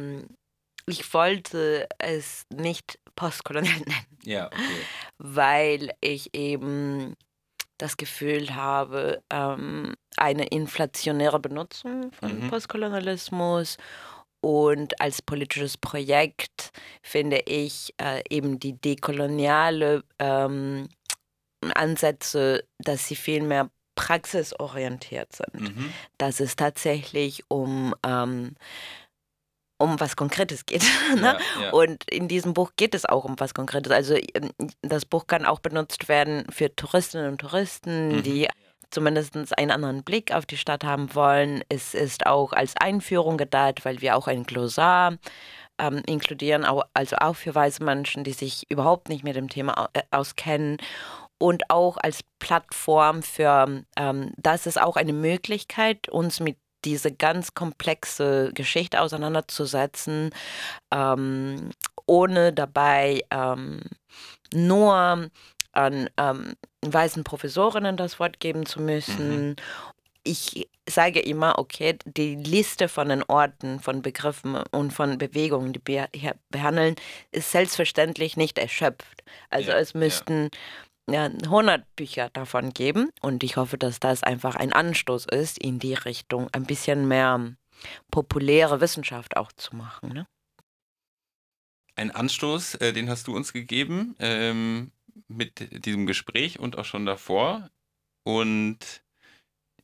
ich 0.86 1.12
wollte 1.14 1.88
es 1.98 2.46
nicht 2.50 2.98
postkolonial 3.14 3.78
nennen. 3.86 4.06
Ja, 4.24 4.46
okay. 4.46 4.86
Weil 5.18 5.90
ich 6.00 6.34
eben 6.34 7.14
das 7.78 7.96
Gefühl 7.96 8.54
habe, 8.54 9.22
ähm, 9.30 9.94
eine 10.16 10.46
inflationäre 10.46 11.40
Benutzung 11.40 12.12
von 12.12 12.44
mhm. 12.44 12.48
Postkolonialismus 12.48 13.76
und 14.42 15.00
als 15.00 15.22
politisches 15.22 15.78
Projekt 15.78 16.72
finde 17.00 17.38
ich 17.46 17.94
äh, 17.98 18.22
eben 18.28 18.59
die 18.59 18.74
dekoloniale 18.74 20.02
ähm, 20.18 20.88
Ansätze, 21.74 22.64
dass 22.78 23.07
sie 23.07 23.16
viel 23.16 23.42
mehr 23.42 23.70
praxisorientiert 23.94 25.35
sind. 25.35 25.76
Mhm. 25.76 25.92
Dass 26.18 26.40
es 26.40 26.57
tatsächlich 26.57 27.44
um 27.48 27.94
ähm, 28.05 28.57
um 29.78 29.98
was 29.98 30.16
Konkretes 30.16 30.64
geht. 30.64 30.83
ne? 31.16 31.38
ja, 31.57 31.62
ja. 31.62 31.70
Und 31.70 32.05
in 32.11 32.28
diesem 32.28 32.55
Buch 32.55 32.72
geht 32.76 32.94
es 32.94 33.05
auch 33.05 33.24
um 33.24 33.38
was 33.38 33.52
Konkretes. 33.52 33.92
Also 33.92 34.16
ähm, 34.35 34.50
das 34.83 35.05
Buch 35.05 35.26
kann 35.26 35.44
auch 35.44 35.59
benutzt 35.59 36.09
werden 36.09 36.44
für 36.50 36.74
Touristinnen 36.74 37.28
und 37.28 37.40
Touristen, 37.40 38.16
mhm. 38.16 38.22
die 38.22 38.48
zumindest 38.92 39.37
einen 39.59 39.70
anderen 39.70 40.05
Blick 40.05 40.33
auf 40.33 40.46
die 40.46 40.57
Stadt 40.57 40.85
haben 40.85 41.14
wollen. 41.14 41.62
Es 41.68 41.94
ist 41.94 42.26
auch 42.26 42.52
als 42.52 42.76
Einführung 42.76 43.37
gedacht, 43.37 43.85
weil 43.85 44.00
wir 44.00 44.16
auch 44.16 44.28
ein 44.28 44.44
Glossar 44.44 45.16
ähm, 45.81 46.02
inkludieren, 46.07 46.64
also 46.94 47.16
auch 47.16 47.37
für 47.37 47.55
weiße 47.55 47.83
Menschen, 47.83 48.24
die 48.24 48.33
sich 48.33 48.70
überhaupt 48.70 49.09
nicht 49.09 49.24
mit 49.24 49.37
dem 49.37 49.48
Thema 49.48 49.88
äh, 49.94 50.02
auskennen. 50.11 50.76
Und 51.38 51.70
auch 51.70 51.96
als 51.96 52.20
Plattform 52.38 53.22
für, 53.22 53.83
ähm, 53.96 54.33
das 54.37 54.66
ist 54.66 54.81
auch 54.81 54.96
eine 54.96 55.12
Möglichkeit, 55.12 56.09
uns 56.09 56.38
mit 56.38 56.57
diese 56.85 57.12
ganz 57.12 57.55
komplexe 57.55 58.52
Geschichte 58.55 59.00
auseinanderzusetzen, 59.00 60.31
ähm, 60.92 61.70
ohne 62.07 62.52
dabei 62.52 63.22
ähm, 63.31 63.81
nur 64.52 65.31
an 65.72 66.08
ähm, 66.16 66.54
weißen 66.85 67.24
Professorinnen 67.24 67.96
das 67.96 68.18
Wort 68.18 68.40
geben 68.40 68.66
zu 68.66 68.80
müssen. 68.80 69.50
Mhm. 69.50 69.56
Ich 70.24 70.68
sage 70.88 71.20
immer, 71.20 71.58
okay, 71.58 71.98
die 72.04 72.37
Liste 72.37 72.88
von 72.88 73.08
den 73.08 73.22
Orten, 73.24 73.80
von 73.80 74.02
Begriffen 74.02 74.56
und 74.70 74.92
von 74.92 75.18
Bewegungen, 75.18 75.72
die 75.72 75.80
wir 75.85 76.08
hier 76.14 76.37
behandeln, 76.50 76.94
ist 77.32 77.50
selbstverständlich 77.50 78.37
nicht 78.37 78.58
erschöpft. 78.58 79.24
Also 79.50 79.70
ja, 79.70 79.78
es 79.78 79.94
müssten 79.94 80.50
ja. 81.11 81.26
100 81.26 81.85
Bücher 81.96 82.30
davon 82.32 82.72
geben 82.72 83.11
und 83.20 83.42
ich 83.42 83.56
hoffe, 83.56 83.78
dass 83.78 83.98
das 83.98 84.22
einfach 84.22 84.54
ein 84.54 84.72
Anstoß 84.72 85.26
ist, 85.26 85.58
in 85.58 85.78
die 85.78 85.94
Richtung 85.94 86.48
ein 86.52 86.64
bisschen 86.64 87.08
mehr 87.08 87.54
populäre 88.11 88.80
Wissenschaft 88.80 89.37
auch 89.37 89.52
zu 89.52 89.74
machen. 89.74 90.11
Ne? 90.11 90.26
Ein 91.96 92.11
Anstoß, 92.11 92.76
äh, 92.76 92.92
den 92.92 93.11
hast 93.11 93.26
du 93.26 93.37
uns 93.37 93.52
gegeben. 93.52 94.14
Ähm, 94.18 94.92
mit 95.29 95.85
diesem 95.85 96.07
Gespräch 96.07 96.59
und 96.59 96.79
auch 96.79 96.85
schon 96.85 97.07
davor. 97.07 97.70
Und 98.25 99.03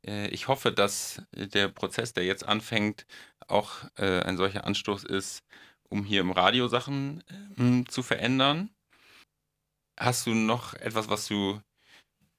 äh, 0.07 0.29
ich 0.29 0.49
hoffe, 0.49 0.73
dass 0.73 1.23
der 1.33 1.69
Prozess, 1.69 2.12
der 2.12 2.25
jetzt 2.25 2.45
anfängt, 2.47 3.07
auch 3.47 3.85
äh, 3.97 4.21
ein 4.21 4.37
solcher 4.37 4.64
Anstoß 4.64 5.05
ist, 5.05 5.43
um 5.88 6.05
hier 6.05 6.21
im 6.21 6.33
Radio 6.33 6.69
Sachen 6.69 7.25
äh, 7.59 7.85
zu 7.88 8.03
verändern. 8.03 8.71
Hast 9.99 10.27
du 10.27 10.35
noch 10.35 10.75
etwas, 10.75 11.09
was 11.09 11.27
du, 11.27 11.61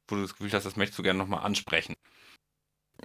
wo 0.07 0.15
du 0.15 0.21
das 0.21 0.33
Gefühl 0.33 0.51
hast, 0.53 0.65
das 0.65 0.75
möchtest 0.77 0.99
du 0.99 1.03
gerne 1.03 1.19
nochmal 1.19 1.43
ansprechen? 1.43 1.95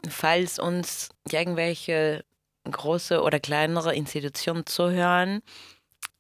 Falls 0.09 0.59
uns 0.59 1.09
irgendwelche 1.31 2.25
große 2.71 3.23
oder 3.23 3.41
kleinere 3.41 3.95
Institutionen 3.95 4.67
zuhören, 4.67 5.43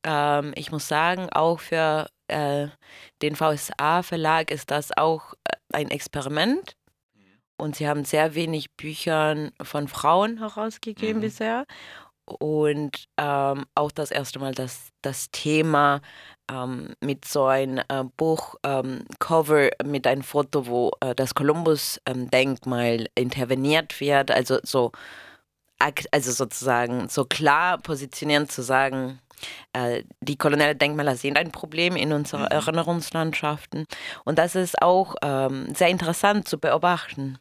ähm, 0.04 0.52
ich 0.56 0.70
muss 0.70 0.86
sagen, 0.86 1.28
auch 1.30 1.60
für 1.60 2.08
äh, 2.28 2.68
den 3.22 3.36
VSA-Verlag 3.36 4.50
ist 4.50 4.70
das 4.70 4.96
auch 4.96 5.34
äh, 5.44 5.56
ein 5.72 5.90
Experiment. 5.90 6.76
Mhm. 7.14 7.20
Und 7.56 7.76
sie 7.76 7.88
haben 7.88 8.04
sehr 8.04 8.34
wenig 8.34 8.72
Bücher 8.72 9.50
von 9.62 9.88
Frauen 9.88 10.38
herausgegeben 10.38 11.18
mhm. 11.18 11.22
bisher. 11.22 11.66
Und 12.26 13.06
ähm, 13.18 13.66
auch 13.74 13.92
das 13.92 14.10
erste 14.10 14.38
Mal, 14.38 14.54
dass 14.54 14.88
das 15.02 15.30
Thema 15.30 16.00
ähm, 16.50 16.94
mit 17.00 17.26
so 17.26 17.44
einem 17.44 17.84
äh, 17.88 18.04
Buchcover 18.16 19.70
ähm, 19.80 19.90
mit 19.90 20.06
einem 20.06 20.22
Foto, 20.22 20.66
wo 20.66 20.92
äh, 21.00 21.14
das 21.14 21.34
Kolumbus-Denkmal 21.34 23.00
ähm, 23.00 23.06
interveniert 23.14 24.00
wird, 24.00 24.30
also 24.30 24.58
so, 24.62 24.92
also 25.78 26.32
sozusagen 26.32 27.10
so 27.10 27.26
klar 27.26 27.76
positionieren 27.76 28.48
zu 28.48 28.62
sagen, 28.62 29.20
die 30.20 30.36
koloniale 30.36 30.76
Denkmäler 30.76 31.16
sind 31.16 31.36
ein 31.36 31.50
Problem 31.50 31.96
in 31.96 32.12
unseren 32.12 32.42
mhm. 32.42 32.48
Erinnerungslandschaften. 32.48 33.86
Und 34.24 34.38
das 34.38 34.54
ist 34.54 34.80
auch 34.82 35.16
ähm, 35.22 35.74
sehr 35.74 35.88
interessant 35.88 36.48
zu 36.48 36.58
beobachten. 36.58 37.38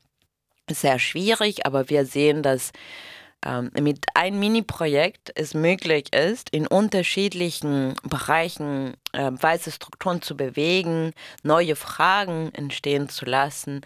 Sehr 0.70 0.98
schwierig, 1.00 1.66
aber 1.66 1.90
wir 1.90 2.06
sehen, 2.06 2.42
dass 2.42 2.72
ähm, 3.46 3.72
mit 3.80 4.06
einem 4.14 4.40
Mini-Projekt 4.40 5.32
es 5.36 5.54
möglich 5.54 6.14
ist, 6.14 6.50
in 6.52 6.68
unterschiedlichen 6.68 7.96
Bereichen 8.04 8.94
äh, 9.12 9.32
weiße 9.32 9.72
Strukturen 9.72 10.22
zu 10.22 10.38
bewegen, 10.38 11.12
neue 11.44 11.76
Fragen 11.76 12.52
entstehen 12.54 13.10
zu 13.10 13.26
lassen 13.26 13.82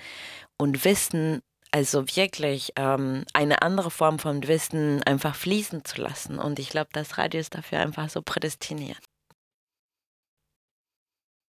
und 0.57 0.85
Wissen 0.85 1.41
also 1.71 2.05
wirklich 2.15 2.73
ähm, 2.75 3.25
eine 3.33 3.61
andere 3.61 3.91
Form 3.91 4.19
von 4.19 4.47
Wissen 4.47 5.03
einfach 5.03 5.35
fließen 5.35 5.85
zu 5.85 6.01
lassen. 6.01 6.39
Und 6.39 6.59
ich 6.59 6.69
glaube, 6.69 6.89
das 6.93 7.17
Radio 7.17 7.39
ist 7.39 7.55
dafür 7.55 7.79
einfach 7.79 8.09
so 8.09 8.21
prädestiniert. 8.21 8.99